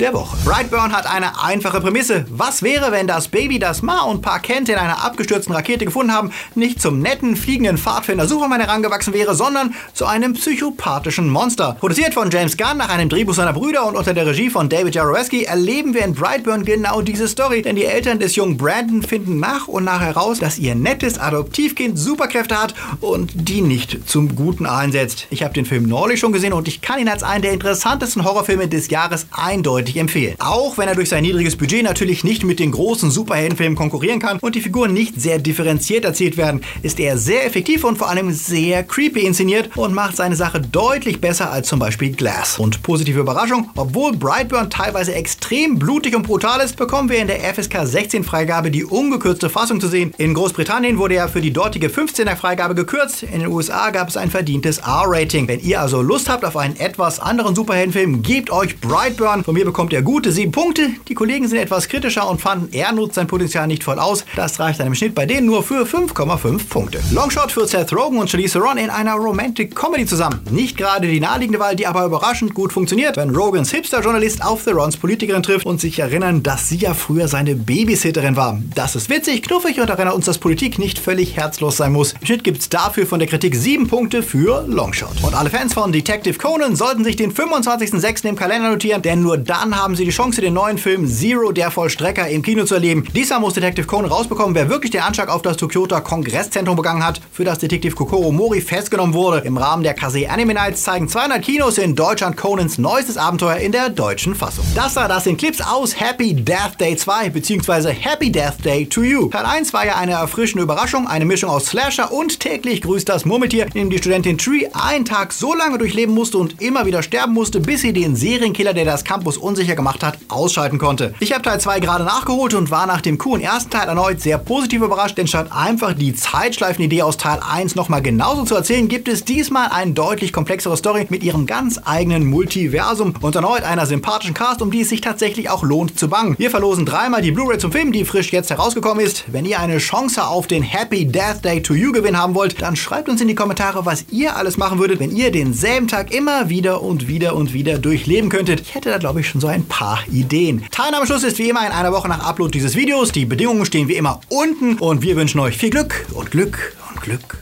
der 0.00 0.14
Woche. 0.14 0.36
Brightburn 0.44 0.92
hat 0.92 1.06
eine 1.06 1.42
einfache 1.42 1.80
Prämisse. 1.80 2.24
Was 2.30 2.62
wäre, 2.62 2.92
wenn 2.92 3.06
das 3.06 3.28
Baby, 3.28 3.58
das 3.58 3.82
Ma 3.82 4.02
und 4.02 4.22
Pa 4.22 4.38
Kent 4.38 4.68
in 4.68 4.76
einer 4.76 5.04
abgestürzten 5.04 5.54
Rakete 5.54 5.84
gefunden 5.84 6.12
haben, 6.12 6.32
nicht 6.54 6.80
zum 6.80 7.00
netten, 7.00 7.36
fliegenden 7.36 7.78
Pfadfinder 7.78 8.26
Superman 8.26 8.60
herangewachsen 8.60 9.12
wäre, 9.12 9.34
sondern 9.34 9.74
zu 9.92 10.06
einem 10.06 10.32
psychopathischen 10.32 11.28
Monster? 11.28 11.76
Produziert 11.78 12.14
von 12.14 12.30
James 12.30 12.56
Gunn 12.56 12.78
nach 12.78 12.88
einem 12.88 13.08
Drehbuch 13.08 13.34
seiner 13.34 13.52
Brüder 13.52 13.86
und 13.86 13.96
unter 13.96 14.14
der 14.14 14.26
Regie 14.26 14.50
von 14.50 14.68
David 14.68 14.94
Jaroweski 14.94 15.44
erleben 15.44 15.94
wir 15.94 16.04
in 16.04 16.14
Brightburn 16.14 16.64
genau 16.64 17.02
diese 17.02 17.28
Story, 17.28 17.62
denn 17.62 17.76
die 17.76 17.84
Eltern 17.84 18.18
des 18.18 18.36
jungen 18.36 18.56
Brandon 18.56 19.02
finden 19.02 19.38
nach 19.38 19.68
und 19.68 19.84
nach 19.84 20.00
heraus, 20.00 20.38
dass 20.38 20.58
ihr 20.58 20.74
nettes 20.74 21.18
Adoptivkind 21.18 21.98
Superkräfte 21.98 22.60
hat 22.60 22.74
und 23.00 23.30
die 23.34 23.60
nicht 23.60 24.08
zum 24.08 24.34
Guten 24.34 24.66
einsetzt. 24.66 25.26
Ich 25.30 25.42
habe 25.42 25.54
den 25.54 25.66
Film 25.66 25.88
neulich 25.88 26.18
schon 26.18 26.32
gesehen 26.32 26.52
und 26.52 26.68
ich 26.68 26.80
kann 26.80 26.98
ihn 26.98 27.08
als 27.08 27.22
einen 27.22 27.42
der 27.42 27.52
interessantesten 27.52 28.24
Horrorfilme 28.24 28.68
des 28.68 28.88
Jahres 28.88 29.26
eindeutig 29.30 29.81
empfehlen. 29.96 30.34
Auch 30.38 30.78
wenn 30.78 30.88
er 30.88 30.94
durch 30.94 31.08
sein 31.08 31.22
niedriges 31.22 31.56
Budget 31.56 31.82
natürlich 31.82 32.24
nicht 32.24 32.44
mit 32.44 32.58
den 32.58 32.72
großen 32.72 33.10
Superheldenfilmen 33.10 33.76
konkurrieren 33.76 34.18
kann 34.18 34.38
und 34.38 34.54
die 34.54 34.60
Figuren 34.60 34.92
nicht 34.92 35.20
sehr 35.20 35.38
differenziert 35.38 36.04
erzählt 36.04 36.36
werden, 36.36 36.62
ist 36.82 36.98
er 37.00 37.18
sehr 37.18 37.46
effektiv 37.46 37.84
und 37.84 37.98
vor 37.98 38.08
allem 38.08 38.32
sehr 38.32 38.82
creepy 38.82 39.20
inszeniert 39.20 39.70
und 39.76 39.94
macht 39.94 40.16
seine 40.16 40.36
Sache 40.36 40.60
deutlich 40.60 41.20
besser 41.20 41.50
als 41.50 41.68
zum 41.68 41.78
Beispiel 41.78 42.12
Glass. 42.12 42.58
Und 42.58 42.82
positive 42.82 43.20
Überraschung, 43.20 43.70
obwohl 43.76 44.12
Brightburn 44.12 44.70
teilweise 44.70 45.14
extrem 45.14 45.78
blutig 45.78 46.14
und 46.16 46.22
brutal 46.22 46.60
ist, 46.60 46.76
bekommen 46.76 47.08
wir 47.08 47.18
in 47.18 47.26
der 47.26 47.40
FSK 47.54 47.80
16 47.84 48.24
Freigabe 48.24 48.70
die 48.70 48.84
ungekürzte 48.84 49.50
Fassung 49.50 49.80
zu 49.80 49.88
sehen. 49.88 50.12
In 50.18 50.34
Großbritannien 50.34 50.98
wurde 50.98 51.16
er 51.16 51.28
für 51.28 51.40
die 51.40 51.52
dortige 51.52 51.88
15er 51.88 52.36
Freigabe 52.36 52.74
gekürzt. 52.74 53.22
In 53.22 53.40
den 53.40 53.48
USA 53.48 53.90
gab 53.90 54.08
es 54.08 54.16
ein 54.16 54.30
verdientes 54.30 54.78
R-Rating. 54.78 55.48
Wenn 55.48 55.60
ihr 55.60 55.80
also 55.80 56.02
Lust 56.02 56.28
habt 56.28 56.44
auf 56.44 56.56
einen 56.56 56.76
etwas 56.76 57.20
anderen 57.20 57.54
Superheldenfilm, 57.54 58.22
gebt 58.22 58.50
euch 58.50 58.80
Brightburn. 58.80 59.44
Von 59.44 59.54
mir 59.54 59.64
bekommt 59.72 59.94
ihr 59.94 60.02
gute 60.02 60.30
7 60.30 60.52
Punkte. 60.52 60.90
Die 61.08 61.14
Kollegen 61.14 61.48
sind 61.48 61.58
etwas 61.58 61.88
kritischer 61.88 62.28
und 62.28 62.42
fanden, 62.42 62.68
er 62.72 62.92
nutzt 62.92 63.14
sein 63.14 63.26
Potenzial 63.26 63.66
nicht 63.66 63.82
voll 63.82 63.98
aus. 63.98 64.26
Das 64.36 64.60
reicht 64.60 64.78
dann 64.78 64.86
im 64.86 64.94
Schnitt 64.94 65.14
bei 65.14 65.24
denen 65.24 65.46
nur 65.46 65.62
für 65.62 65.86
5,5 65.86 66.68
Punkte. 66.68 67.00
Longshot 67.10 67.50
für 67.50 67.66
Seth 67.66 67.90
Rogen 67.94 68.18
und 68.18 68.28
Charlize 68.28 68.58
Theron 68.58 68.76
in 68.76 68.90
einer 68.90 69.14
Romantic 69.14 69.74
Comedy 69.74 70.04
zusammen. 70.04 70.40
Nicht 70.50 70.76
gerade 70.76 71.08
die 71.08 71.20
naheliegende 71.20 71.58
Wahl, 71.58 71.74
die 71.74 71.86
aber 71.86 72.04
überraschend 72.04 72.52
gut 72.52 72.70
funktioniert, 72.70 73.16
wenn 73.16 73.34
Rogans 73.34 73.70
Hipster-Journalist 73.70 74.44
auf 74.44 74.62
Therons 74.62 74.98
Politikerin 74.98 75.42
trifft 75.42 75.64
und 75.64 75.80
sich 75.80 75.98
erinnern, 75.98 76.42
dass 76.42 76.68
sie 76.68 76.76
ja 76.76 76.92
früher 76.92 77.26
seine 77.26 77.56
Babysitterin 77.56 78.36
war. 78.36 78.60
Das 78.74 78.94
ist 78.94 79.08
witzig, 79.08 79.42
knuffig 79.42 79.80
und 79.80 79.88
erinnert 79.88 80.14
uns, 80.14 80.26
dass 80.26 80.36
Politik 80.36 80.78
nicht 80.78 80.98
völlig 80.98 81.38
herzlos 81.38 81.78
sein 81.78 81.94
muss. 81.94 82.12
Im 82.20 82.26
Schnitt 82.26 82.44
gibt 82.44 82.60
es 82.60 82.68
dafür 82.68 83.06
von 83.06 83.20
der 83.20 83.28
Kritik 83.28 83.54
7 83.56 83.88
Punkte 83.88 84.22
für 84.22 84.66
Longshot. 84.68 85.22
Und 85.22 85.34
alle 85.34 85.48
Fans 85.48 85.72
von 85.72 85.92
Detective 85.92 86.36
Conan 86.36 86.76
sollten 86.76 87.04
sich 87.04 87.16
den 87.16 87.32
25.06. 87.32 88.28
im 88.28 88.36
Kalender 88.36 88.68
notieren, 88.68 89.00
denn 89.00 89.22
nur 89.22 89.38
dann 89.62 89.76
haben 89.76 89.94
sie 89.94 90.04
die 90.04 90.10
Chance, 90.10 90.40
den 90.40 90.54
neuen 90.54 90.76
Film 90.76 91.06
Zero, 91.06 91.52
der 91.52 91.70
Vollstrecker, 91.70 92.28
im 92.28 92.42
Kino 92.42 92.64
zu 92.64 92.74
erleben. 92.74 93.06
Diesmal 93.14 93.38
muss 93.38 93.54
Detective 93.54 93.86
Conan 93.86 94.10
rausbekommen, 94.10 94.56
wer 94.56 94.68
wirklich 94.68 94.90
den 94.90 95.02
Anschlag 95.02 95.28
auf 95.28 95.42
das 95.42 95.56
Tokyoter 95.56 96.00
Kongresszentrum 96.00 96.74
begangen 96.74 97.06
hat, 97.06 97.20
für 97.30 97.44
das 97.44 97.60
Detektiv 97.60 97.94
Kokoro 97.94 98.32
Mori 98.32 98.60
festgenommen 98.60 99.14
wurde. 99.14 99.46
Im 99.46 99.56
Rahmen 99.56 99.84
der 99.84 99.94
Kase 99.94 100.28
Anime 100.28 100.54
Nights 100.54 100.82
zeigen 100.82 101.08
200 101.08 101.40
Kinos 101.42 101.78
in 101.78 101.94
Deutschland 101.94 102.36
Conans 102.36 102.76
neuestes 102.78 103.16
Abenteuer 103.16 103.58
in 103.58 103.70
der 103.70 103.88
deutschen 103.88 104.34
Fassung. 104.34 104.64
Das 104.74 104.96
war 104.96 105.06
das 105.06 105.24
sind 105.24 105.38
Clips 105.38 105.60
aus 105.60 106.00
Happy 106.00 106.34
Death 106.34 106.80
Day 106.80 106.96
2 106.96 107.30
bzw. 107.30 107.92
Happy 107.92 108.32
Death 108.32 108.64
Day 108.64 108.84
to 108.86 109.04
You. 109.04 109.28
Teil 109.28 109.46
1 109.46 109.72
war 109.72 109.86
ja 109.86 109.94
eine 109.94 110.12
erfrischende 110.12 110.64
Überraschung, 110.64 111.06
eine 111.06 111.24
Mischung 111.24 111.50
aus 111.50 111.66
Slasher 111.66 112.10
und 112.10 112.40
täglich 112.40 112.82
grüßt 112.82 113.08
das 113.08 113.24
Murmeltier, 113.24 113.66
in 113.66 113.72
dem 113.74 113.90
die 113.90 113.98
Studentin 113.98 114.38
Tree 114.38 114.66
einen 114.72 115.04
Tag 115.04 115.32
so 115.32 115.54
lange 115.54 115.78
durchleben 115.78 116.14
musste 116.14 116.38
und 116.38 116.60
immer 116.60 116.84
wieder 116.84 117.04
sterben 117.04 117.32
musste, 117.32 117.60
bis 117.60 117.82
sie 117.82 117.92
den 117.92 118.16
Serienkiller, 118.16 118.74
der 118.74 118.86
das 118.86 119.04
Campus 119.04 119.36
unsicher 119.52 119.76
gemacht 119.76 120.02
hat, 120.02 120.16
ausschalten 120.28 120.78
konnte. 120.78 121.14
Ich 121.20 121.32
habe 121.32 121.42
Teil 121.42 121.60
2 121.60 121.80
gerade 121.80 122.04
nachgeholt 122.04 122.54
und 122.54 122.70
war 122.70 122.86
nach 122.86 123.02
dem 123.02 123.18
coolen 123.18 123.42
ersten 123.42 123.70
Teil 123.70 123.86
erneut 123.86 124.22
sehr 124.22 124.38
positiv 124.38 124.80
überrascht, 124.80 125.18
denn 125.18 125.26
statt 125.26 125.48
einfach 125.52 125.92
die 125.92 126.14
Zeitschleifenidee 126.14 127.02
aus 127.02 127.18
Teil 127.18 127.40
1 127.46 127.74
nochmal 127.74 128.00
genauso 128.00 128.44
zu 128.44 128.54
erzählen, 128.54 128.88
gibt 128.88 129.08
es 129.08 129.26
diesmal 129.26 129.68
eine 129.68 129.92
deutlich 129.92 130.32
komplexere 130.32 130.74
Story 130.78 131.06
mit 131.10 131.22
ihrem 131.22 131.44
ganz 131.44 131.78
eigenen 131.84 132.24
Multiversum 132.24 133.12
und 133.20 133.34
erneut 133.34 133.62
einer 133.62 133.84
sympathischen 133.84 134.32
Cast, 134.32 134.62
um 134.62 134.70
die 134.70 134.80
es 134.80 134.88
sich 134.88 135.02
tatsächlich 135.02 135.50
auch 135.50 135.62
lohnt 135.62 135.98
zu 135.98 136.08
bangen. 136.08 136.34
Wir 136.38 136.50
verlosen 136.50 136.86
dreimal 136.86 137.20
die 137.20 137.32
Blu-ray 137.32 137.58
zum 137.58 137.72
Film, 137.72 137.92
die 137.92 138.06
frisch 138.06 138.32
jetzt 138.32 138.48
herausgekommen 138.48 139.04
ist. 139.04 139.24
Wenn 139.30 139.44
ihr 139.44 139.60
eine 139.60 139.78
Chance 139.78 140.26
auf 140.26 140.46
den 140.46 140.62
Happy 140.62 141.04
Death 141.04 141.44
Day 141.44 141.60
to 141.60 141.74
You 141.74 141.92
Gewinn 141.92 142.16
haben 142.16 142.34
wollt, 142.34 142.62
dann 142.62 142.74
schreibt 142.74 143.10
uns 143.10 143.20
in 143.20 143.28
die 143.28 143.34
Kommentare, 143.34 143.84
was 143.84 144.06
ihr 144.10 144.34
alles 144.34 144.56
machen 144.56 144.78
würdet, 144.78 144.98
wenn 144.98 145.14
ihr 145.14 145.30
denselben 145.30 145.88
Tag 145.88 146.14
immer 146.14 146.48
wieder 146.48 146.80
und 146.80 147.06
wieder 147.06 147.36
und 147.36 147.52
wieder 147.52 147.78
durchleben 147.78 148.30
könntet. 148.30 148.62
Ich 148.62 148.74
hätte 148.74 148.88
da 148.88 148.96
glaube 148.96 149.20
ich 149.20 149.28
schon 149.28 149.41
so 149.42 149.48
ein 149.48 149.64
paar 149.64 149.98
Ideen. 150.10 150.64
Teilnahmeschluss 150.70 151.24
ist 151.24 151.38
wie 151.38 151.50
immer 151.50 151.66
in 151.66 151.72
einer 151.72 151.92
Woche 151.92 152.08
nach 152.08 152.24
Upload 152.24 152.52
dieses 152.52 152.76
Videos. 152.76 153.10
Die 153.10 153.26
Bedingungen 153.26 153.66
stehen 153.66 153.88
wie 153.88 153.96
immer 153.96 154.20
unten 154.28 154.78
und 154.78 155.02
wir 155.02 155.16
wünschen 155.16 155.40
euch 155.40 155.58
viel 155.58 155.70
Glück 155.70 156.06
und 156.14 156.30
Glück 156.30 156.76
und 156.88 157.02
Glück. 157.02 157.41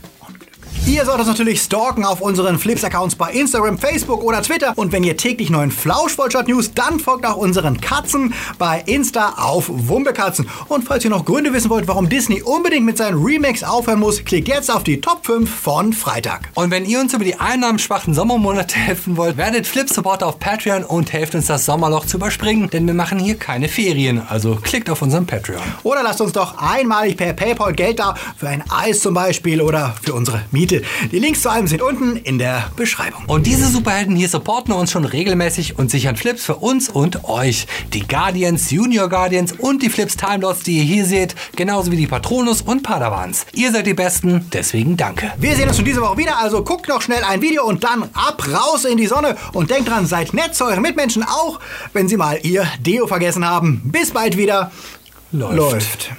Ihr 0.87 1.05
sollt 1.05 1.19
uns 1.19 1.29
natürlich 1.29 1.61
stalken 1.61 2.05
auf 2.05 2.21
unseren 2.21 2.59
Flips-Accounts 2.59 3.15
bei 3.15 3.31
Instagram, 3.33 3.79
Facebook 3.79 4.25
oder 4.25 4.43
Twitter. 4.43 4.73
Und 4.77 4.93
wenn 4.93 5.05
ihr 5.05 5.17
täglich 5.17 5.51
neuen 5.51 5.71
Flauschvollstadt-News, 5.71 6.73
dann 6.75 6.99
folgt 6.99 7.27
auch 7.27 7.37
unseren 7.37 7.81
Katzen 7.81 8.35
bei 8.59 8.83
Insta 8.87 9.35
auf 9.37 9.67
Wumbekatzen. 9.69 10.49
Und 10.69 10.85
falls 10.85 11.05
ihr 11.05 11.11
noch 11.11 11.25
Gründe 11.25 11.53
wissen 11.53 11.71
wollt, 11.71 11.87
warum 11.87 12.09
Disney 12.09 12.43
unbedingt 12.43 12.87
mit 12.87 12.97
seinen 12.97 13.23
Remakes 13.23 13.63
aufhören 13.63 14.01
muss, 14.01 14.25
klickt 14.25 14.49
jetzt 14.49 14.71
auf 14.71 14.83
die 14.83 15.01
Top 15.01 15.25
5 15.27 15.49
von 15.49 15.93
Freitag. 15.93 16.49
Und 16.55 16.71
wenn 16.71 16.85
ihr 16.85 16.99
uns 16.99 17.15
über 17.15 17.25
die 17.25 17.39
einnahmenschwachen 17.39 18.15
Sommermonate 18.15 18.75
helfen 18.75 19.17
wollt, 19.17 19.37
werdet 19.37 19.67
Flip-Supporter 19.67 20.27
auf 20.27 20.39
Patreon 20.41 20.85
und 20.85 21.13
helft 21.13 21.35
uns 21.35 21.47
das 21.47 21.67
Sommerloch 21.67 22.07
zu 22.07 22.17
überspringen, 22.17 22.69
denn 22.71 22.87
wir 22.87 22.95
machen 22.95 23.19
hier 23.19 23.37
keine 23.37 23.69
Ferien. 23.69 24.23
Also 24.29 24.57
klickt 24.57 24.91
auf 24.91 25.03
unseren 25.03 25.27
Patreon. 25.27 25.63
Oder 25.83 26.03
lasst 26.03 26.21
uns 26.21 26.33
doch 26.33 26.59
einmalig 26.59 27.17
per 27.17 27.33
PayPal 27.33 27.75
Geld 27.75 28.01
da 28.01 28.15
für 28.37 28.49
ein 28.49 28.65
Eis 28.71 29.01
zum 29.01 29.15
Beispiel 29.15 29.61
oder 29.61 29.95
für 30.03 30.15
unsere 30.15 30.43
Miete. 30.51 30.80
Die 31.11 31.19
Links 31.19 31.43
zu 31.43 31.51
allem 31.51 31.67
sind 31.67 31.83
unten 31.83 32.17
in 32.17 32.39
der 32.39 32.71
Beschreibung. 32.77 33.25
Und 33.27 33.47
diese 33.47 33.69
Superhelden 33.69 34.17
hier 34.17 34.29
supporten 34.29 34.73
uns 34.73 34.91
schon 34.91 35.05
regelmäßig 35.05 35.79
und 35.79 35.91
sichern 35.91 36.17
Flips 36.17 36.45
für 36.45 36.57
uns 36.57 36.89
und 36.89 37.25
euch. 37.25 37.67
Die 37.93 38.07
Guardians, 38.07 38.71
Junior 38.71 39.09
Guardians 39.09 39.53
und 39.53 39.83
die 39.83 39.91
Flips 39.91 40.17
Timelots, 40.17 40.63
die 40.63 40.79
ihr 40.79 40.85
hier 40.85 41.05
seht, 41.05 41.35
genauso 41.57 41.91
wie 41.93 41.97
die 41.97 42.07
Patronus 42.07 42.63
und 42.63 42.83
Padawans. 42.83 43.47
Ihr 43.53 43.73
seid 43.73 43.87
die 43.87 43.95
Besten, 43.95 44.47
deswegen 44.53 44.97
danke. 44.97 45.33
Wir 45.39 45.55
sehen 45.57 45.69
uns 45.69 45.77
schon 45.77 45.85
diese 45.85 46.01
Woche 46.01 46.19
wieder, 46.19 46.39
also 46.39 46.63
guckt 46.63 46.89
noch 46.89 47.03
schnell 47.03 47.23
ein 47.25 47.43
Video 47.43 47.65
und 47.65 47.85
dann 47.85 48.05
ab 48.15 48.47
raus 48.53 48.85
in 48.85 48.97
die 48.97 49.07
Sonne 49.07 49.37
und 49.53 49.71
denkt 49.71 49.89
dran, 49.89 50.07
seid 50.07 50.35
nett 50.35 50.55
zu 50.55 50.65
euren 50.65 50.83
Mitmenschen, 50.83 51.23
auch 51.23 51.61
wenn 51.93 52.09
sie 52.09 52.17
mal 52.17 52.39
ihr 52.43 52.67
Deo 52.81 53.07
vergessen 53.07 53.45
haben. 53.45 53.83
Bis 53.85 54.11
bald 54.11 54.37
wieder. 54.37 54.71
Läuft. 55.33 55.57
Läuft. 55.57 56.11